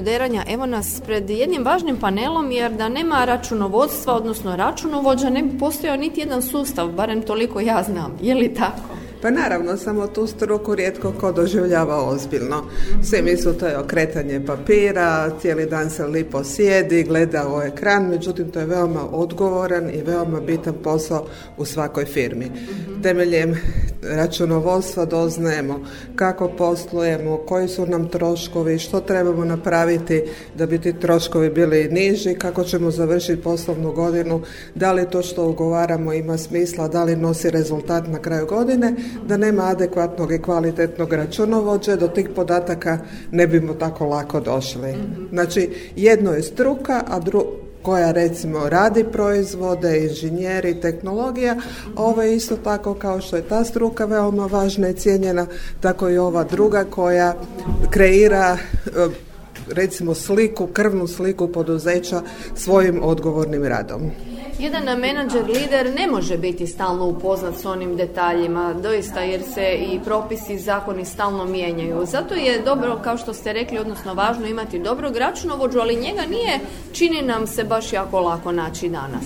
Gospođo 0.00 0.12
Deranja, 0.12 0.44
evo 0.48 0.66
nas 0.66 1.00
pred 1.06 1.30
jednim 1.30 1.64
važnim 1.64 1.96
panelom 1.96 2.50
jer 2.50 2.72
da 2.72 2.88
nema 2.88 3.24
računovodstva, 3.24 4.14
odnosno 4.14 4.56
računovođa, 4.56 5.30
ne 5.30 5.42
bi 5.42 5.58
postojao 5.58 5.96
niti 5.96 6.20
jedan 6.20 6.42
sustav, 6.42 6.88
barem 6.88 7.22
toliko 7.22 7.60
ja 7.60 7.82
znam. 7.82 8.16
Je 8.22 8.34
li 8.34 8.54
tako? 8.54 8.96
Pa 9.22 9.30
naravno, 9.30 9.76
samo 9.76 10.06
tu 10.06 10.26
struku 10.26 10.74
rijetko 10.74 11.12
ko 11.20 11.32
doživljava 11.32 12.04
ozbiljno. 12.04 12.62
Svi 13.02 13.22
misle 13.22 13.58
to 13.58 13.66
je 13.66 13.78
okretanje 13.78 14.40
papira, 14.46 15.30
cijeli 15.40 15.66
dan 15.66 15.90
se 15.90 16.06
lipo 16.06 16.44
sjedi, 16.44 17.02
gleda 17.02 17.44
u 17.56 17.62
ekran, 17.62 18.08
međutim 18.08 18.50
to 18.50 18.60
je 18.60 18.66
veoma 18.66 19.02
odgovoran 19.12 19.90
i 19.90 20.02
veoma 20.02 20.40
bitan 20.40 20.74
posao 20.84 21.26
u 21.56 21.64
svakoj 21.64 22.04
firmi. 22.04 22.50
Temeljem 23.02 23.54
računovodstva 24.02 25.04
doznajemo 25.04 25.80
kako 26.16 26.48
poslujemo, 26.48 27.36
koji 27.36 27.68
su 27.68 27.86
nam 27.86 28.08
troškovi, 28.08 28.78
što 28.78 29.00
trebamo 29.00 29.44
napraviti 29.44 30.22
da 30.54 30.66
bi 30.66 30.78
ti 30.78 30.92
troškovi 30.92 31.50
bili 31.50 31.88
niži, 31.90 32.34
kako 32.34 32.64
ćemo 32.64 32.90
završiti 32.90 33.42
poslovnu 33.42 33.92
godinu, 33.92 34.40
da 34.74 34.92
li 34.92 35.10
to 35.10 35.22
što 35.22 35.48
ugovaramo 35.48 36.12
ima 36.12 36.38
smisla, 36.38 36.88
da 36.88 37.04
li 37.04 37.16
nosi 37.16 37.50
rezultat 37.50 38.08
na 38.08 38.18
kraju 38.18 38.46
godine, 38.46 38.94
da 39.26 39.36
nema 39.36 39.62
adekvatnog 39.62 40.32
i 40.32 40.42
kvalitetnog 40.42 41.12
računovođe, 41.12 41.96
do 41.96 42.08
tih 42.08 42.28
podataka 42.36 42.98
ne 43.30 43.46
bimo 43.46 43.74
tako 43.74 44.06
lako 44.06 44.40
došli. 44.40 44.94
Znači, 45.32 45.70
jedno 45.96 46.32
je 46.32 46.42
struka, 46.42 47.02
a 47.08 47.18
dru 47.18 47.44
koja 47.82 48.12
recimo 48.12 48.68
radi 48.68 49.04
proizvode, 49.12 50.06
inženjeri, 50.06 50.80
tehnologija, 50.80 51.56
ovo 51.96 52.22
je 52.22 52.36
isto 52.36 52.56
tako 52.56 52.94
kao 52.94 53.20
što 53.20 53.36
je 53.36 53.48
ta 53.48 53.64
struka 53.64 54.04
veoma 54.04 54.46
važna 54.46 54.88
i 54.88 54.94
cijenjena, 54.94 55.46
tako 55.80 56.08
i 56.10 56.18
ova 56.18 56.44
druga 56.44 56.84
koja 56.84 57.34
kreira 57.90 58.56
e, 58.86 58.90
recimo 59.68 60.14
sliku, 60.14 60.66
krvnu 60.66 61.06
sliku 61.06 61.48
poduzeća 61.48 62.22
svojim 62.54 63.00
odgovornim 63.02 63.64
radom. 63.64 64.10
Jedan 64.60 64.98
menadžer, 64.98 65.44
lider 65.46 65.94
ne 65.94 66.06
može 66.06 66.38
biti 66.38 66.66
stalno 66.66 67.06
upoznat 67.06 67.54
s 67.56 67.64
onim 67.64 67.96
detaljima, 67.96 68.74
doista 68.82 69.20
jer 69.20 69.42
se 69.54 69.74
i 69.92 70.00
propisi 70.04 70.52
i 70.52 70.58
zakoni 70.58 71.04
stalno 71.04 71.44
mijenjaju. 71.44 72.06
Zato 72.06 72.34
je 72.34 72.62
dobro, 72.62 73.00
kao 73.04 73.16
što 73.16 73.34
ste 73.34 73.52
rekli, 73.52 73.78
odnosno 73.78 74.14
važno 74.14 74.46
imati 74.46 74.78
dobrog 74.78 75.16
računovođu, 75.16 75.78
ali 75.78 75.96
njega 75.96 76.22
nije, 76.22 76.60
čini 76.92 77.22
nam 77.22 77.46
se 77.46 77.64
baš 77.64 77.92
jako 77.92 78.20
lako 78.20 78.52
naći 78.52 78.88
danas. 78.88 79.24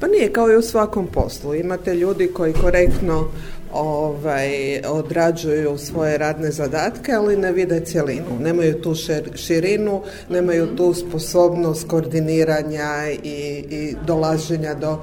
Pa 0.00 0.06
nije 0.06 0.32
kao 0.32 0.50
i 0.50 0.56
u 0.56 0.62
svakom 0.62 1.06
poslu. 1.06 1.54
Imate 1.54 1.94
ljudi 1.94 2.30
koji 2.34 2.52
korektno 2.52 3.28
ovaj, 3.76 4.80
odrađuju 4.88 5.78
svoje 5.78 6.18
radne 6.18 6.50
zadatke, 6.50 7.12
ali 7.12 7.36
ne 7.36 7.52
vide 7.52 7.80
cjelinu. 7.80 8.38
Nemaju 8.40 8.82
tu 8.82 8.90
šir- 8.90 9.36
širinu, 9.36 10.02
nemaju 10.28 10.76
tu 10.76 10.94
sposobnost 10.94 11.88
koordiniranja 11.88 12.90
i, 13.22 13.64
i 13.70 13.94
dolaženja 14.06 14.74
do 14.74 14.98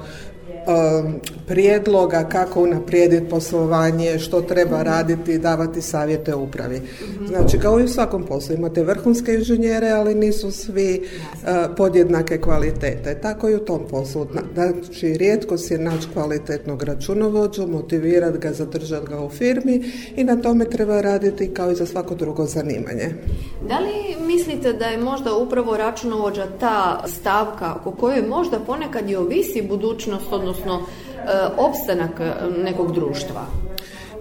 prijedloga 1.46 2.28
kako 2.28 2.62
unaprijediti 2.62 3.28
poslovanje, 3.28 4.18
što 4.18 4.40
treba 4.40 4.82
raditi, 4.82 5.38
davati 5.38 5.82
savjete 5.82 6.34
upravi. 6.34 6.82
Znači, 7.28 7.58
kao 7.58 7.80
i 7.80 7.84
u 7.84 7.88
svakom 7.88 8.22
poslu, 8.22 8.54
imate 8.54 8.82
vrhunske 8.82 9.34
inženjere, 9.34 9.90
ali 9.90 10.14
nisu 10.14 10.50
svi 10.50 11.02
uh, 11.02 11.48
podjednake 11.76 12.40
kvalitete. 12.40 13.18
Tako 13.22 13.48
i 13.48 13.54
u 13.54 13.58
tom 13.58 13.80
poslu. 13.90 14.26
Znači, 14.54 15.16
rijetko 15.18 15.58
si 15.58 15.78
naći 15.78 16.08
kvalitetnog 16.12 16.82
računovođu, 16.82 17.66
motivirati 17.66 18.38
ga, 18.38 18.52
zadržati 18.52 19.06
ga 19.06 19.20
u 19.20 19.30
firmi 19.30 19.92
i 20.16 20.24
na 20.24 20.36
tome 20.36 20.64
treba 20.64 21.00
raditi 21.00 21.54
kao 21.54 21.70
i 21.70 21.74
za 21.74 21.86
svako 21.86 22.14
drugo 22.14 22.46
zanimanje. 22.46 23.14
Da 23.68 23.78
li 23.78 24.26
mislite 24.26 24.72
da 24.72 24.84
je 24.84 24.98
možda 24.98 25.36
upravo 25.36 25.76
računovođa 25.76 26.46
ta 26.60 27.04
stavka 27.06 27.74
oko 27.80 27.90
koje 27.90 28.22
možda 28.22 28.58
ponekad 28.58 29.10
i 29.10 29.16
ovisi 29.16 29.62
budućnost, 29.62 30.26
odnosno 30.32 30.53
e, 30.60 30.76
opstanak 31.56 32.20
e, 32.20 32.32
nekog 32.64 32.92
društva? 32.92 33.46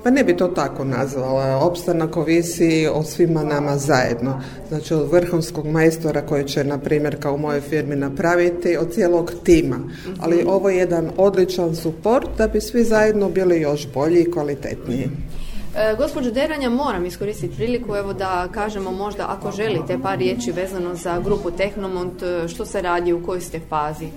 Pa 0.04 0.10
ne 0.10 0.24
bi 0.24 0.38
to 0.38 0.48
tako 0.48 0.84
nazvala. 0.84 1.58
Opstanak 1.58 2.18
ovisi 2.18 2.88
o 2.94 3.04
svima 3.04 3.44
nama 3.44 3.78
zajedno. 3.78 4.42
Znači 4.70 4.94
od 4.94 5.12
vrhunskog 5.12 5.68
majstora 5.68 6.22
koji 6.22 6.44
će, 6.44 6.64
na 6.64 6.78
primjer, 6.78 7.22
kao 7.22 7.34
u 7.34 7.38
mojoj 7.38 7.62
firmi 7.62 7.96
napraviti, 7.96 8.78
od 8.78 8.94
cijelog 8.94 9.32
tima. 9.44 9.80
Ali 10.20 10.46
ovo 10.48 10.70
je 10.70 10.78
jedan 10.78 11.12
odličan 11.18 11.76
suport 11.76 12.30
da 12.38 12.48
bi 12.48 12.62
svi 12.62 12.84
zajedno 12.84 13.30
bili 13.30 13.62
još 13.62 13.88
bolji 13.94 14.22
i 14.22 14.32
kvalitetniji. 14.32 15.10
E, 15.76 15.96
gospođo 15.98 16.32
Deranja, 16.32 16.70
moram 16.70 17.06
iskoristiti 17.06 17.56
priliku 17.56 17.96
evo 17.96 18.14
da 18.14 18.48
kažemo 18.52 18.92
možda 18.92 19.26
ako 19.30 19.52
želite 19.52 19.98
par 20.04 20.18
riječi 20.18 20.52
vezano 20.52 20.96
za 20.96 21.20
grupu 21.20 21.52
Tehnomont, 21.52 22.24
e, 22.24 22.48
što 22.48 22.66
se 22.66 22.82
radi, 22.82 23.14
u 23.14 23.26
kojoj 23.26 23.42
ste 23.42 23.60
fazi? 23.70 24.08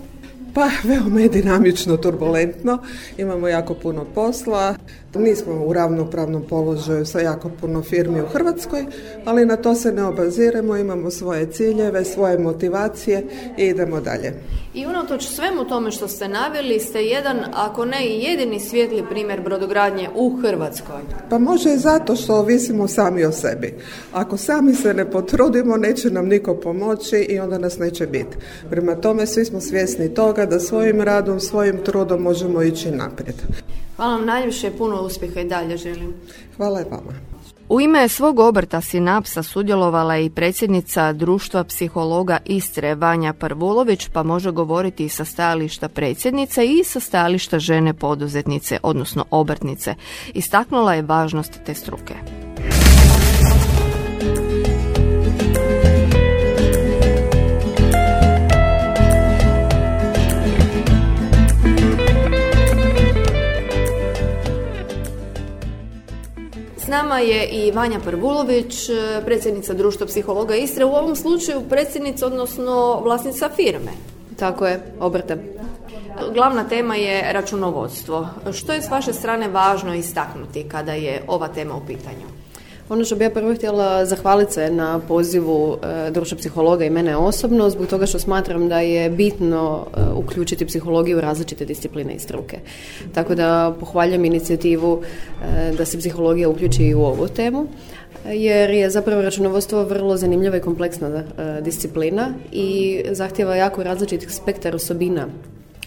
Pa, 0.56 0.70
veoma 0.84 1.20
je 1.20 1.28
dinamično, 1.28 1.96
turbulentno, 1.96 2.78
imamo 3.18 3.48
jako 3.48 3.74
puno 3.74 4.04
posla, 4.14 4.74
nismo 5.18 5.64
u 5.66 5.72
ravnopravnom 5.72 6.42
položaju 6.48 7.06
sa 7.06 7.20
jako 7.20 7.50
puno 7.60 7.82
firmi 7.82 8.20
u 8.20 8.26
Hrvatskoj, 8.26 8.86
ali 9.24 9.46
na 9.46 9.56
to 9.56 9.74
se 9.74 9.92
ne 9.92 10.04
obaziremo, 10.04 10.76
imamo 10.76 11.10
svoje 11.10 11.46
ciljeve, 11.52 12.04
svoje 12.04 12.38
motivacije 12.38 13.26
i 13.58 13.64
idemo 13.64 14.00
dalje. 14.00 14.34
I 14.74 14.86
unatoč 14.86 15.24
svemu 15.24 15.64
tome 15.64 15.90
što 15.90 16.08
ste 16.08 16.28
naveli, 16.28 16.80
ste 16.80 17.02
jedan, 17.02 17.36
ako 17.54 17.84
ne 17.84 18.06
i 18.06 18.22
jedini 18.22 18.60
svijetli 18.60 19.04
primjer 19.10 19.40
brodogradnje 19.40 20.08
u 20.14 20.36
Hrvatskoj. 20.42 21.00
Pa 21.30 21.38
može 21.38 21.74
i 21.74 21.78
zato 21.78 22.16
što 22.16 22.34
ovisimo 22.34 22.88
sami 22.88 23.24
o 23.24 23.32
sebi. 23.32 23.74
Ako 24.12 24.36
sami 24.36 24.74
se 24.74 24.94
ne 24.94 25.10
potrudimo, 25.10 25.76
neće 25.76 26.10
nam 26.10 26.26
niko 26.26 26.54
pomoći 26.54 27.16
i 27.16 27.38
onda 27.38 27.58
nas 27.58 27.78
neće 27.78 28.06
biti. 28.06 28.36
Prema 28.70 28.94
tome, 28.94 29.26
svi 29.26 29.44
smo 29.44 29.60
svjesni 29.60 30.14
toga 30.14 30.46
da 30.46 30.60
svojim 30.60 31.00
radom, 31.00 31.40
svojim 31.40 31.84
trudom 31.84 32.22
možemo 32.22 32.62
ići 32.62 32.90
naprijed. 32.90 33.36
Hvala 33.96 34.16
vam 34.16 34.26
najljepše, 34.26 34.70
puno 34.78 35.02
uspjeha 35.02 35.40
i 35.40 35.48
dalje 35.48 35.76
želim. 35.76 36.14
Hvala 36.56 36.80
i 36.80 36.84
vama. 36.84 37.12
U 37.68 37.80
ime 37.80 38.08
svog 38.08 38.38
obrta 38.38 38.80
Sinapsa 38.80 39.42
sudjelovala 39.42 40.14
je 40.14 40.24
i 40.24 40.30
predsjednica 40.30 41.12
društva 41.12 41.64
psihologa 41.64 42.38
Istre 42.44 42.94
Vanja 42.94 43.32
Parvulović, 43.32 44.08
pa 44.12 44.22
može 44.22 44.50
govoriti 44.50 45.04
i 45.04 45.08
sa 45.08 45.24
stajališta 45.24 45.88
predsjednice 45.88 46.66
i 46.66 46.84
sa 46.84 47.00
stajališta 47.00 47.58
žene 47.58 47.94
poduzetnice, 47.94 48.78
odnosno 48.82 49.24
obrtnice. 49.30 49.94
Istaknula 50.34 50.94
je 50.94 51.02
važnost 51.02 51.60
te 51.66 51.74
struke. 51.74 52.14
S 66.86 66.88
nama 66.88 67.18
je 67.18 67.46
i 67.48 67.70
Vanja 67.70 68.00
Prvulović, 68.00 68.74
predsjednica 69.24 69.74
Društva 69.74 70.06
psihologa 70.06 70.54
Istre, 70.54 70.84
u 70.84 70.92
ovom 70.92 71.16
slučaju 71.16 71.60
predsjednica, 71.68 72.26
odnosno 72.26 73.00
vlasnica 73.00 73.48
firme. 73.56 73.90
Tako 74.38 74.66
je, 74.66 74.82
obrte. 75.00 75.38
Glavna 76.34 76.68
tema 76.68 76.96
je 76.96 77.32
računovodstvo. 77.32 78.28
Što 78.52 78.72
je 78.72 78.82
s 78.82 78.90
vaše 78.90 79.12
strane 79.12 79.48
važno 79.48 79.94
istaknuti 79.94 80.68
kada 80.68 80.92
je 80.92 81.22
ova 81.26 81.48
tema 81.48 81.76
u 81.76 81.86
pitanju? 81.86 82.35
Ono 82.88 83.04
što 83.04 83.16
bi 83.16 83.24
ja 83.24 83.30
prvo 83.30 83.54
htjela 83.54 84.06
zahvaliti 84.06 84.52
se 84.52 84.70
na 84.70 85.00
pozivu 85.08 85.78
e, 85.82 86.10
društva 86.10 86.38
psihologa 86.38 86.84
i 86.84 86.90
mene 86.90 87.16
osobno, 87.16 87.70
zbog 87.70 87.86
toga 87.86 88.06
što 88.06 88.18
smatram 88.18 88.68
da 88.68 88.80
je 88.80 89.10
bitno 89.10 89.86
e, 89.86 90.00
uključiti 90.14 90.66
psihologiju 90.66 91.18
u 91.18 91.20
različite 91.20 91.64
discipline 91.64 92.14
i 92.14 92.18
struke. 92.18 92.58
Tako 93.14 93.34
da 93.34 93.74
pohvaljam 93.80 94.24
inicijativu 94.24 95.02
e, 95.02 95.72
da 95.72 95.84
se 95.84 95.98
psihologija 95.98 96.48
uključi 96.48 96.82
i 96.82 96.94
u 96.94 97.00
ovu 97.00 97.28
temu 97.28 97.66
jer 98.24 98.70
je 98.70 98.90
zapravo 98.90 99.22
računovodstvo 99.22 99.84
vrlo 99.84 100.16
zanimljiva 100.16 100.56
i 100.56 100.60
kompleksna 100.60 101.22
disciplina 101.60 102.28
i 102.52 103.02
zahtjeva 103.10 103.56
jako 103.56 103.82
različitih 103.82 104.30
spektar 104.30 104.74
osobina 104.74 105.28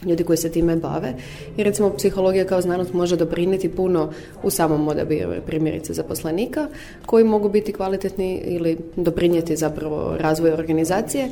ljudi 0.05 0.23
koji 0.23 0.37
se 0.37 0.51
time 0.51 0.75
bave. 0.75 1.13
I 1.57 1.63
recimo 1.63 1.89
psihologija 1.89 2.45
kao 2.45 2.61
znanost 2.61 2.93
može 2.93 3.15
doprinijeti 3.15 3.69
puno 3.69 4.11
u 4.43 4.49
samom 4.49 4.87
odabiru 4.87 5.31
primjerice 5.45 5.93
zaposlenika 5.93 6.67
koji 7.05 7.23
mogu 7.23 7.49
biti 7.49 7.73
kvalitetni 7.73 8.41
ili 8.45 8.77
doprinijeti 8.95 9.55
zapravo 9.55 10.17
razvoju 10.17 10.53
organizacije. 10.53 11.29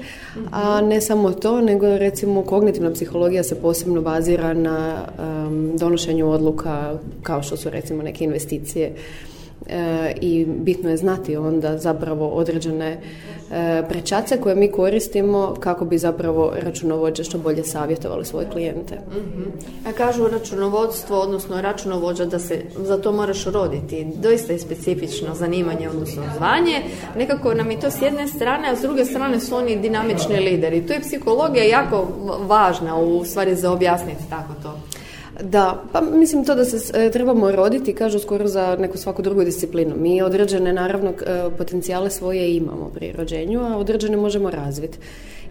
A 0.51 0.81
ne 0.81 1.01
samo 1.01 1.31
to, 1.31 1.61
nego 1.61 1.97
recimo 1.97 2.43
kognitivna 2.43 2.93
psihologija 2.93 3.43
se 3.43 3.55
posebno 3.61 4.01
bazira 4.01 4.53
na 4.53 5.05
donošenju 5.75 6.29
odluka 6.29 6.93
kao 7.23 7.43
što 7.43 7.57
su 7.57 7.69
recimo 7.69 8.03
neke 8.03 8.23
investicije 8.23 8.91
i 10.21 10.45
bitno 10.45 10.89
je 10.89 10.97
znati 10.97 11.37
onda 11.37 11.77
zapravo 11.77 12.27
određene 12.27 12.97
e, 13.51 13.83
prečace 13.89 14.41
koje 14.41 14.55
mi 14.55 14.71
koristimo 14.71 15.55
kako 15.59 15.85
bi 15.85 15.97
zapravo 15.97 16.53
računovođe 16.61 17.23
što 17.23 17.37
bolje 17.37 17.63
savjetovali 17.63 18.25
svoje 18.25 18.47
klijente. 18.49 18.95
mm 18.95 19.87
A 19.87 19.91
kažu 19.91 20.27
računovodstvo, 20.27 21.19
odnosno 21.19 21.61
računovođa 21.61 22.25
da 22.25 22.39
se 22.39 22.61
za 22.77 22.97
to 22.97 23.11
moraš 23.11 23.45
roditi. 23.45 24.07
Doista 24.15 24.53
je 24.53 24.59
specifično 24.59 25.35
zanimanje, 25.35 25.89
odnosno 25.89 26.23
zvanje. 26.37 26.81
Nekako 27.15 27.53
nam 27.53 27.71
je 27.71 27.79
to 27.79 27.91
s 27.91 28.01
jedne 28.01 28.27
strane, 28.27 28.69
a 28.69 28.75
s 28.75 28.81
druge 28.81 29.05
strane 29.05 29.39
su 29.39 29.55
oni 29.55 29.75
dinamični 29.75 30.39
lideri. 30.39 30.87
Tu 30.87 30.93
je 30.93 31.01
psihologija 31.01 31.63
jako 31.63 32.07
važna 32.47 32.97
u 32.97 33.25
stvari 33.25 33.55
za 33.55 33.71
objasniti 33.71 34.29
tako 34.29 34.53
to. 34.63 34.79
Da, 35.43 35.83
pa 35.91 36.01
mislim 36.01 36.45
to 36.45 36.55
da 36.55 36.65
se 36.65 37.05
e, 37.05 37.11
trebamo 37.11 37.51
roditi, 37.51 37.93
kažu 37.93 38.19
skoro 38.19 38.47
za 38.47 38.77
neku 38.79 38.97
svaku 38.97 39.21
drugu 39.21 39.43
disciplinu. 39.43 39.95
Mi 39.97 40.21
određene, 40.21 40.73
naravno, 40.73 41.09
e, 41.09 41.49
potencijale 41.57 42.09
svoje 42.09 42.55
imamo 42.55 42.91
pri 42.93 43.11
rođenju, 43.11 43.61
a 43.61 43.77
određene 43.77 44.17
možemo 44.17 44.49
razviti. 44.49 44.97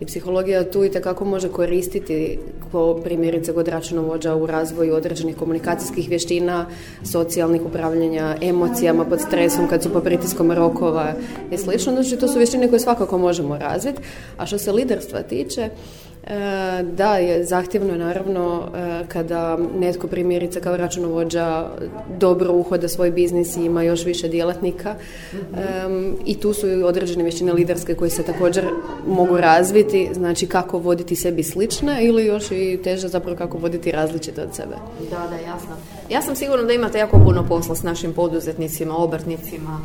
I 0.00 0.06
psihologija 0.06 0.70
tu 0.70 0.84
i 0.84 0.90
kako 0.90 1.24
može 1.24 1.48
koristiti 1.48 2.38
ko 2.72 3.00
primjerice 3.04 3.52
kod 3.52 3.68
računovođa 3.68 4.34
u 4.34 4.46
razvoju 4.46 4.94
određenih 4.94 5.36
komunikacijskih 5.36 6.08
vještina, 6.08 6.66
socijalnih 7.04 7.62
upravljanja, 7.62 8.36
emocijama 8.42 9.04
pod 9.04 9.20
stresom 9.20 9.68
kad 9.68 9.82
su 9.82 9.92
po 9.92 10.00
pritiskom 10.00 10.52
rokova 10.52 11.12
i 11.52 11.58
slično. 11.58 11.92
Znači 11.92 12.16
to 12.16 12.28
su 12.28 12.38
vještine 12.38 12.68
koje 12.68 12.80
svakako 12.80 13.18
možemo 13.18 13.58
razviti. 13.58 14.02
A 14.36 14.46
što 14.46 14.58
se 14.58 14.72
liderstva 14.72 15.22
tiče, 15.22 15.70
da, 16.82 17.16
je 17.16 17.44
zahtjevno 17.44 17.96
naravno 17.96 18.62
e, 18.74 19.04
kada 19.08 19.58
netko 19.78 20.06
primjerice 20.06 20.60
kao 20.60 20.76
računovođa 20.76 21.66
dobro 22.18 22.52
uhoda 22.52 22.88
svoj 22.88 23.10
biznis 23.10 23.56
i 23.56 23.64
ima 23.64 23.82
još 23.82 24.04
više 24.04 24.28
djelatnika 24.28 24.94
i 26.24 26.40
tu 26.40 26.52
su 26.52 26.68
i 26.68 26.82
određene 26.82 27.22
vještine 27.22 27.52
liderske 27.52 27.94
koje 27.94 28.10
se 28.10 28.22
također 28.22 28.64
mogu 29.06 29.36
razviti, 29.36 30.08
znači 30.12 30.46
kako 30.46 30.78
voditi 30.78 31.16
sebi 31.16 31.42
slične 31.42 32.04
ili 32.04 32.26
još 32.26 32.50
i 32.50 32.80
teže 32.84 33.08
zapravo 33.08 33.36
kako 33.36 33.58
voditi 33.58 33.92
različite 33.92 34.42
od 34.42 34.54
sebe. 34.54 34.74
Da, 35.10 35.28
da, 35.30 35.36
jasno. 35.36 35.76
Ja 36.10 36.22
sam 36.22 36.36
sigurna 36.36 36.64
da 36.64 36.72
imate 36.72 36.98
jako 36.98 37.18
puno 37.24 37.44
posla 37.48 37.74
s 37.74 37.82
našim 37.82 38.12
poduzetnicima, 38.12 38.96
obrtnicima. 38.96 39.80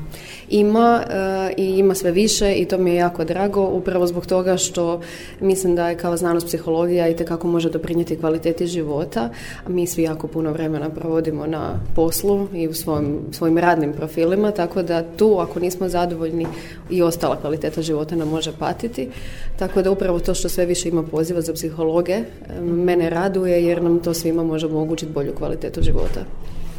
Ima 0.50 1.02
e, 1.10 1.54
i 1.58 1.66
ima 1.66 1.96
sve 1.96 2.12
više 2.12 2.54
i 2.54 2.66
to 2.66 2.78
mi 2.78 2.90
je 2.90 2.96
jako 2.96 3.24
drago 3.24 3.62
upravo 3.62 4.08
zbog 4.08 4.26
toga 4.26 4.58
što 4.58 5.02
mislim 5.40 5.76
da 5.76 5.90
je 5.90 5.98
kao 5.98 6.18
znanost 6.32 6.48
psihologija 6.48 7.08
i 7.08 7.16
kako 7.16 7.48
može 7.48 7.70
doprinijeti 7.70 8.18
kvaliteti 8.20 8.68
života. 8.68 9.30
Mi 9.68 9.88
svi 9.88 10.04
jako 10.04 10.28
puno 10.28 10.52
vremena 10.52 10.90
provodimo 10.90 11.48
na 11.48 11.80
poslu 11.96 12.48
i 12.54 12.68
u 12.68 12.74
svojim, 12.74 13.20
svojim 13.32 13.58
radnim 13.58 13.94
profilima, 13.94 14.52
tako 14.52 14.84
da 14.84 15.04
tu 15.18 15.38
ako 15.40 15.60
nismo 15.60 15.90
zadovoljni 15.90 16.48
i 16.90 17.02
ostala 17.02 17.36
kvaliteta 17.36 17.82
života 17.82 18.16
nam 18.16 18.30
može 18.30 18.52
patiti. 18.60 19.10
Tako 19.60 19.82
da 19.82 19.92
upravo 19.92 20.20
to 20.20 20.34
što 20.34 20.50
sve 20.50 20.66
više 20.66 20.90
ima 20.90 21.04
poziva 21.04 21.42
za 21.42 21.54
psihologe 21.54 22.20
mene 22.62 23.10
raduje 23.10 23.66
jer 23.66 23.84
nam 23.84 24.00
to 24.00 24.14
svima 24.14 24.44
može 24.44 24.68
omogućiti 24.68 25.12
bolju 25.12 25.36
kvalitetu 25.36 25.82
života. 25.82 26.22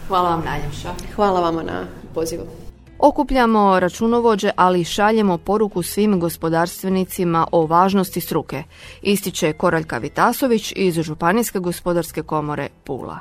Hvala 0.09 0.29
vam 0.29 0.45
najljepša. 0.45 0.89
Hvala 1.15 1.41
vama 1.41 1.63
na 1.63 1.87
pozivu. 2.15 2.62
Okupljamo 3.05 3.81
računovođe, 3.81 4.51
ali 4.57 4.85
šaljemo 4.85 5.39
poruku 5.39 5.83
svim 5.83 6.21
gospodarstvenicima 6.21 7.47
o 7.53 7.67
važnosti 7.67 8.21
struke, 8.21 8.63
ističe 9.03 9.53
Koraljka 9.53 9.99
Vitasović 9.99 10.73
iz 10.77 10.95
Županijske 10.95 11.59
gospodarske 11.59 12.23
komore 12.23 12.69
Pula. 12.85 13.19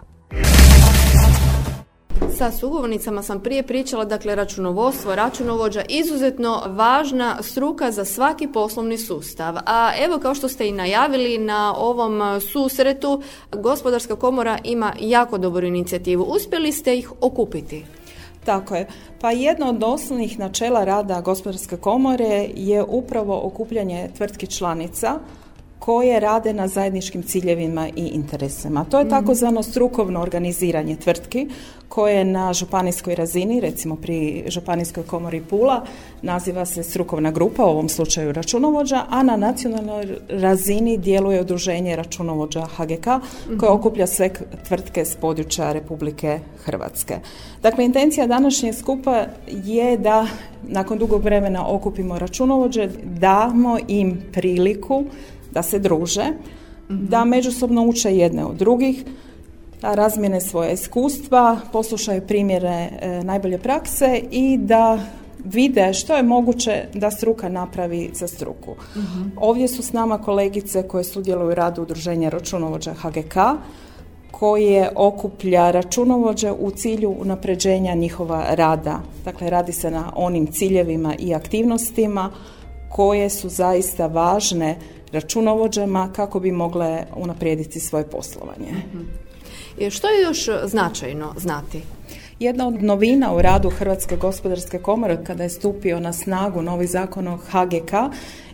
Sa 2.38 2.52
sugovornicama 2.52 3.24
sam 3.24 3.39
prije 3.39 3.63
pričala, 3.63 4.06
dakle 4.06 4.36
računovodstvo, 4.36 5.15
računovođa, 5.15 5.82
izuzetno 5.89 6.63
važna 6.67 7.38
struka 7.41 7.91
za 7.91 8.06
svaki 8.06 8.48
poslovni 8.48 8.98
sustav. 8.98 9.56
A 9.65 9.91
evo 10.06 10.20
kao 10.20 10.36
što 10.36 10.48
ste 10.48 10.67
i 10.67 10.72
najavili 10.72 11.38
na 11.38 11.76
ovom 11.78 12.41
susretu, 12.41 13.22
gospodarska 13.52 14.15
komora 14.15 14.58
ima 14.63 14.94
jako 15.00 15.38
dobru 15.38 15.67
inicijativu. 15.67 16.24
Uspjeli 16.24 16.72
ste 16.72 16.98
ih 16.98 17.12
okupiti? 17.22 17.86
Tako 18.46 18.76
je. 18.76 18.88
Pa 19.22 19.32
jedno 19.32 19.70
od 19.70 19.84
osnovnih 19.84 20.40
načela 20.40 20.84
rada 20.84 21.22
gospodarske 21.22 21.78
komore 21.78 22.48
je 22.56 22.84
upravo 22.84 23.42
okupljanje 23.44 24.10
tvrtki 24.18 24.48
članica 24.48 25.20
koje 25.82 26.20
rade 26.20 26.54
na 26.54 26.67
zajedničkim 26.67 27.24
ciljevima 27.24 27.88
i 27.96 28.08
interesima. 28.08 28.86
To 28.89 29.00
je 29.00 29.10
takozvano 29.10 29.63
strukovno 29.63 30.22
organiziranje 30.22 30.96
tvrtki 30.96 31.48
koje 31.89 32.26
na 32.26 32.54
županijskoj 32.54 33.15
razini, 33.15 33.60
recimo 33.60 33.96
pri 33.96 34.44
županijskoj 34.48 35.04
komori 35.04 35.41
Pula, 35.41 35.82
naziva 36.22 36.65
se 36.65 36.84
strukovna 36.84 37.32
grupa, 37.32 37.65
u 37.65 37.70
ovom 37.70 37.89
slučaju 37.89 38.32
računovođa, 38.32 39.06
a 39.10 39.24
na 39.24 39.38
nacionalnoj 39.38 40.17
razini 40.30 40.98
djeluje 40.98 41.41
udruženje 41.41 41.96
računovođa 41.96 42.65
HGK 42.65 43.06
koje 43.46 43.72
mhm. 43.72 43.80
okuplja 43.80 44.08
sve 44.08 44.30
tvrtke 44.67 45.06
s 45.06 45.15
područja 45.15 45.74
Republike 45.74 46.39
Hrvatske. 46.63 47.20
Dakle, 47.62 47.86
intencija 47.86 48.28
današnje 48.28 48.74
skupa 48.74 49.26
je 49.48 49.98
da 49.98 50.28
nakon 50.63 50.98
dugog 50.98 51.24
vremena 51.24 51.67
okupimo 51.67 52.20
računovođe, 52.20 52.89
damo 53.04 53.78
im 53.88 54.22
priliku 54.32 55.06
da 55.52 55.64
se 55.64 55.80
druže, 55.80 56.26
da 56.90 57.26
međusobno 57.26 57.86
uče 57.86 58.16
jedne 58.18 58.46
od 58.46 58.56
drugih, 58.56 59.04
da 59.82 59.94
razmjene 59.94 60.42
svoje 60.42 60.74
iskustva, 60.74 61.60
poslušaju 61.72 62.22
primjere 62.28 62.70
e, 62.70 63.22
najbolje 63.24 63.58
prakse 63.58 64.22
i 64.32 64.58
da 64.58 65.00
vide 65.46 65.94
što 65.94 66.16
je 66.16 66.24
moguće 66.24 66.86
da 66.94 67.12
struka 67.12 67.50
napravi 67.50 68.10
za 68.14 68.28
struku. 68.28 68.76
Ovdje 69.36 69.68
su 69.68 69.84
s 69.84 69.94
nama 69.94 70.18
kolegice 70.18 70.88
koje 70.88 71.04
sudjeluju 71.04 71.52
u 71.52 71.56
radu 71.56 71.82
udruženja 71.82 72.30
računovođa 72.30 72.94
HGK, 72.94 73.36
koje 74.32 74.90
okuplja 74.96 75.72
računovođe 75.72 76.52
u 76.52 76.72
cilju 76.72 77.16
unapređenja 77.20 77.94
njihova 77.94 78.46
rada. 78.50 79.00
Dakle, 79.26 79.50
radi 79.50 79.72
se 79.72 79.92
na 79.92 80.12
onim 80.16 80.48
ciljevima 80.48 81.16
i 81.20 81.34
aktivnostima 81.34 82.32
koje 82.90 83.30
su 83.30 83.50
zaista 83.50 84.08
važne 84.08 84.78
računovođama 85.12 86.10
kako 86.15 86.39
bi 86.39 86.52
mogle 86.52 87.04
unaprijediti 87.15 87.80
svoje 87.80 88.10
poslovanje. 88.10 88.74
I 89.78 89.89
što 89.89 90.08
je 90.08 90.21
još 90.21 90.50
značajno 90.65 91.34
znati? 91.38 91.82
Jedna 92.39 92.67
od 92.67 92.84
novina 92.84 93.34
u 93.36 93.41
radu 93.41 93.69
Hrvatske 93.69 94.15
gospodarske 94.17 94.80
komore 94.80 95.24
kada 95.24 95.43
je 95.43 95.50
stupio 95.50 96.00
na 96.00 96.13
snagu 96.13 96.62
novi 96.62 96.88
zakon 96.88 97.28
o 97.28 97.38
HGK 97.38 97.93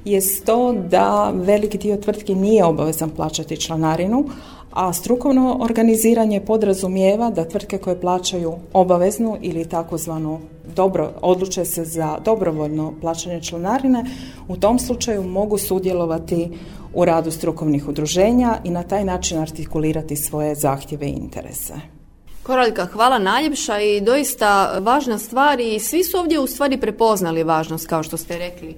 je 0.05 0.21
to 0.45 0.73
da 0.73 1.31
veliki 1.35 1.77
dio 1.77 1.97
tvrtki 1.97 2.35
nije 2.35 2.65
obavezan 2.65 3.09
plaćati 3.09 3.57
članarinu, 3.57 4.25
a 4.71 4.93
strukovno 4.93 5.57
organiziranje 5.61 6.41
podrazumijeva 6.41 7.29
da 7.29 7.47
tvrtke 7.47 7.77
koje 7.77 8.01
plaćaju 8.01 8.53
obaveznu 8.73 9.37
ili 9.41 9.65
takozvanu 9.65 10.39
dobro, 10.75 11.11
odluče 11.21 11.65
se 11.65 11.85
za 11.85 12.17
dobrovoljno 12.25 12.93
plaćanje 13.01 13.41
članarine, 13.41 14.05
u 14.47 14.57
tom 14.57 14.79
slučaju 14.79 15.23
mogu 15.23 15.57
sudjelovati 15.57 16.49
u 16.93 17.05
radu 17.05 17.31
strukovnih 17.31 17.87
udruženja 17.87 18.57
i 18.63 18.69
na 18.69 18.83
taj 18.83 19.05
način 19.05 19.39
artikulirati 19.39 20.15
svoje 20.15 20.55
zahtjeve 20.55 21.07
i 21.07 21.17
interese. 21.17 21.73
Koraljka, 22.43 22.85
hvala 22.85 23.19
najljepša 23.19 23.79
i 23.79 24.01
doista 24.01 24.79
važna 24.79 25.17
stvar 25.17 25.59
i 25.59 25.79
svi 25.79 26.03
su 26.03 26.17
ovdje 26.17 26.39
u 26.39 26.47
stvari 26.47 26.77
prepoznali 26.77 27.43
važnost 27.43 27.87
kao 27.87 28.03
što 28.03 28.17
ste 28.17 28.37
rekli. 28.37 28.75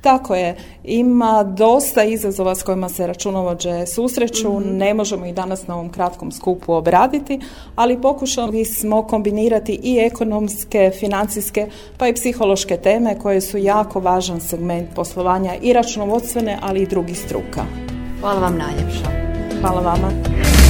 Tako 0.00 0.34
je, 0.34 0.56
ima 0.84 1.42
dosta 1.44 2.04
izazova 2.04 2.54
s 2.54 2.62
kojima 2.62 2.88
se 2.88 3.06
računovođe 3.06 3.86
susreću, 3.86 4.60
Mhm. 4.60 4.76
ne 4.76 4.94
možemo 4.94 5.26
ih 5.26 5.34
danas 5.34 5.66
na 5.66 5.74
ovom 5.74 5.88
kratkom 5.92 6.32
skupu 6.32 6.72
obraditi, 6.72 7.40
ali 7.76 8.00
pokušali 8.00 8.64
smo 8.64 9.02
kombinirati 9.02 9.80
i 9.82 9.98
ekonomske, 9.98 10.90
financijske, 11.00 11.66
pa 11.98 12.08
i 12.08 12.14
psihološke 12.14 12.76
teme 12.76 13.18
koje 13.18 13.40
su 13.40 13.58
jako 13.58 14.00
važan 14.00 14.40
segment 14.40 14.88
poslovanja 14.94 15.54
i 15.62 15.72
računovodstvene, 15.72 16.58
ali 16.62 16.82
i 16.82 16.86
drugih 16.86 17.18
struka. 17.18 17.64
Hvala 18.20 18.40
vam 18.40 18.58
najljepša. 18.58 19.10
Hvala 19.60 19.80
vama. 19.80 20.65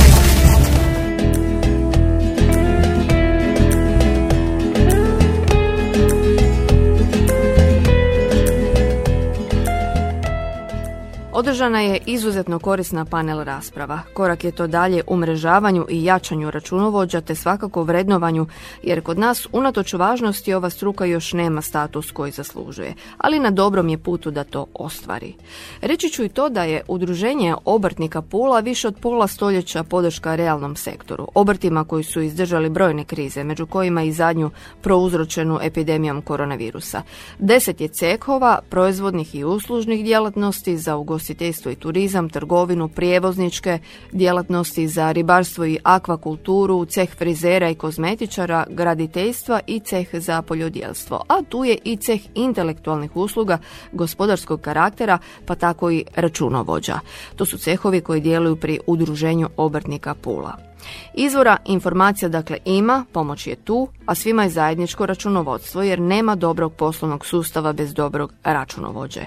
Održana 11.38 11.80
je 11.80 11.98
izuzetno 12.06 12.58
korisna 12.58 13.04
panel 13.04 13.44
rasprava. 13.44 14.00
Korak 14.14 14.44
je 14.44 14.52
to 14.52 14.66
dalje 14.66 15.02
umrežavanju 15.06 15.86
i 15.88 16.04
jačanju 16.04 16.50
računovođa 16.50 17.20
te 17.20 17.34
svakako 17.34 17.82
vrednovanju, 17.82 18.46
jer 18.82 19.02
kod 19.02 19.18
nas 19.18 19.46
unatoč 19.52 19.92
važnosti 19.92 20.54
ova 20.54 20.70
struka 20.70 21.04
još 21.04 21.32
nema 21.32 21.62
status 21.62 22.10
koji 22.10 22.32
zaslužuje, 22.32 22.94
ali 23.18 23.38
na 23.38 23.50
dobrom 23.50 23.88
je 23.88 23.98
putu 23.98 24.30
da 24.30 24.44
to 24.44 24.66
ostvari. 24.74 25.34
Reći 25.80 26.08
ću 26.08 26.24
i 26.24 26.28
to 26.28 26.48
da 26.48 26.64
je 26.64 26.82
udruženje 26.88 27.54
obrtnika 27.64 28.22
Pula 28.22 28.60
više 28.60 28.88
od 28.88 28.96
pola 29.00 29.26
stoljeća 29.26 29.82
podrška 29.82 30.34
realnom 30.36 30.76
sektoru, 30.76 31.28
obrtima 31.34 31.84
koji 31.84 32.04
su 32.04 32.20
izdržali 32.20 32.70
brojne 32.70 33.04
krize, 33.04 33.44
među 33.44 33.66
kojima 33.66 34.02
i 34.02 34.12
zadnju 34.12 34.50
prouzročenu 34.82 35.58
epidemijom 35.62 36.22
koronavirusa. 36.22 37.02
Deset 37.38 37.80
je 37.80 37.88
cehova, 37.88 38.58
proizvodnih 38.70 39.34
i 39.34 39.44
uslužnih 39.44 40.04
djelatnosti 40.04 40.78
za 40.78 40.96
ugostiteljstvo 40.96 41.25
i 41.70 41.74
turizam, 41.74 42.28
trgovinu, 42.28 42.88
prijevozničke 42.88 43.78
djelatnosti 44.12 44.88
za 44.88 45.12
ribarstvo 45.12 45.64
i 45.64 45.78
akvakulturu, 45.82 46.84
ceh 46.84 47.10
frizera 47.16 47.70
i 47.70 47.74
kozmetičara, 47.74 48.66
graditeljstva 48.70 49.60
i 49.66 49.80
ceh 49.80 50.08
za 50.12 50.42
poljodjelstvo. 50.42 51.22
A 51.28 51.42
tu 51.48 51.64
je 51.64 51.78
i 51.84 51.96
ceh 51.96 52.20
intelektualnih 52.34 53.16
usluga 53.16 53.58
gospodarskog 53.92 54.60
karaktera, 54.60 55.18
pa 55.46 55.54
tako 55.54 55.90
i 55.90 56.04
računovođa. 56.14 57.00
To 57.36 57.44
su 57.44 57.58
cehovi 57.58 58.00
koji 58.00 58.20
djeluju 58.20 58.56
pri 58.56 58.80
udruženju 58.86 59.48
obrtnika 59.56 60.14
Pula. 60.14 60.75
Izvora 61.14 61.56
informacija 61.64 62.28
dakle 62.28 62.58
ima, 62.64 63.04
pomoć 63.12 63.46
je 63.46 63.56
tu, 63.56 63.88
a 64.06 64.14
svima 64.14 64.42
je 64.42 64.50
zajedničko 64.50 65.06
računovodstvo 65.06 65.82
jer 65.82 66.00
nema 66.00 66.34
dobrog 66.34 66.72
poslovnog 66.72 67.26
sustava 67.26 67.72
bez 67.72 67.94
dobrog 67.94 68.32
računovođe. 68.44 69.20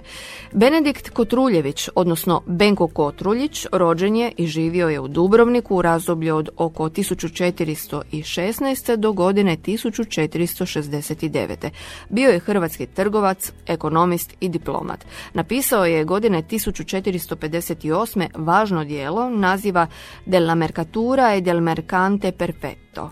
Benedikt 0.52 1.10
Kotruljević, 1.10 1.90
odnosno 1.96 2.42
Benko 2.46 2.88
Kotruljić, 2.88 3.66
rođen 3.72 4.16
je 4.16 4.32
i 4.38 4.48
živio 4.48 4.90
je 4.90 5.00
u 5.00 5.08
Dubrovniku 5.08 5.76
u 5.76 5.82
razdoblju 5.82 6.36
od 6.36 6.50
oko 6.58 6.84
1416. 6.84 8.96
do 8.96 9.14
godine 9.14 9.58
1469. 9.58 11.70
Bio 12.10 12.30
je 12.30 12.40
hrvatski 12.40 12.86
trgovac, 12.86 13.52
ekonomist 13.68 14.34
i 14.40 14.50
diplomat. 14.50 15.06
Napisao 15.34 15.86
je 15.86 16.04
godine 16.04 16.44
1458. 16.44 18.28
važno 18.36 18.84
dijelo 18.84 19.30
naziva 19.30 19.88
Della 20.26 20.56
Mercatura 20.56 21.36
e 21.36 21.42
del 21.50 21.62
Mercante 21.62 22.32
Perfetto. 22.32 23.12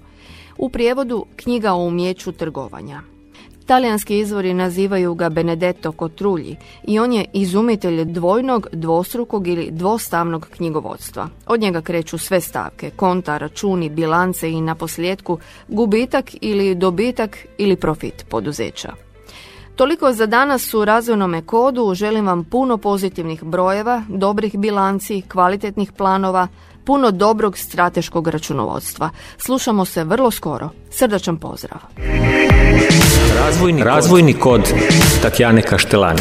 U 0.58 0.70
prijevodu 0.70 1.26
knjiga 1.36 1.74
o 1.74 1.88
umjeću 1.88 2.32
trgovanja. 2.32 3.02
Talijanski 3.66 4.20
izvori 4.20 4.54
nazivaju 4.54 5.14
ga 5.14 5.30
Benedetto 5.30 5.92
Kotrulji 5.92 6.56
i 6.84 7.00
on 7.00 7.14
je 7.14 7.26
izumitelj 7.34 8.06
dvojnog, 8.06 8.68
dvostrukog 8.72 9.48
ili 9.48 9.70
dvostavnog 9.72 10.48
knjigovodstva. 10.56 11.30
Od 11.48 11.60
njega 11.60 11.82
kreću 11.82 12.18
sve 12.18 12.42
stavke, 12.42 12.90
konta, 12.90 13.38
računi, 13.38 13.90
bilance 13.90 14.52
i 14.52 14.62
na 14.62 14.76
posljedku 14.76 15.40
gubitak 15.68 16.26
ili 16.42 16.76
dobitak 16.76 17.38
ili 17.58 17.76
profit 17.76 18.26
poduzeća. 18.30 18.94
Toliko 19.76 20.14
za 20.14 20.26
danas 20.26 20.74
u 20.74 20.86
razvojnom 20.86 21.42
kodu. 21.46 21.94
Želim 21.94 22.28
vam 22.28 22.44
puno 22.44 22.78
pozitivnih 22.78 23.44
brojeva, 23.44 24.02
dobrih 24.10 24.58
bilanci, 24.58 25.22
kvalitetnih 25.22 25.92
planova, 25.92 26.48
puno 26.88 27.12
dobrog 27.12 27.58
strateškog 27.58 28.28
računovodstva. 28.28 29.10
Slušamo 29.38 29.86
se 29.86 30.04
vrlo 30.04 30.32
skoro. 30.32 30.70
Srdačan 30.92 31.38
pozdrav. 31.38 31.80
Razvojni, 33.46 33.84
Razvojni 33.84 34.34
kod 34.34 34.62
Tatjane 35.22 35.62
Kaštelani. 35.62 36.20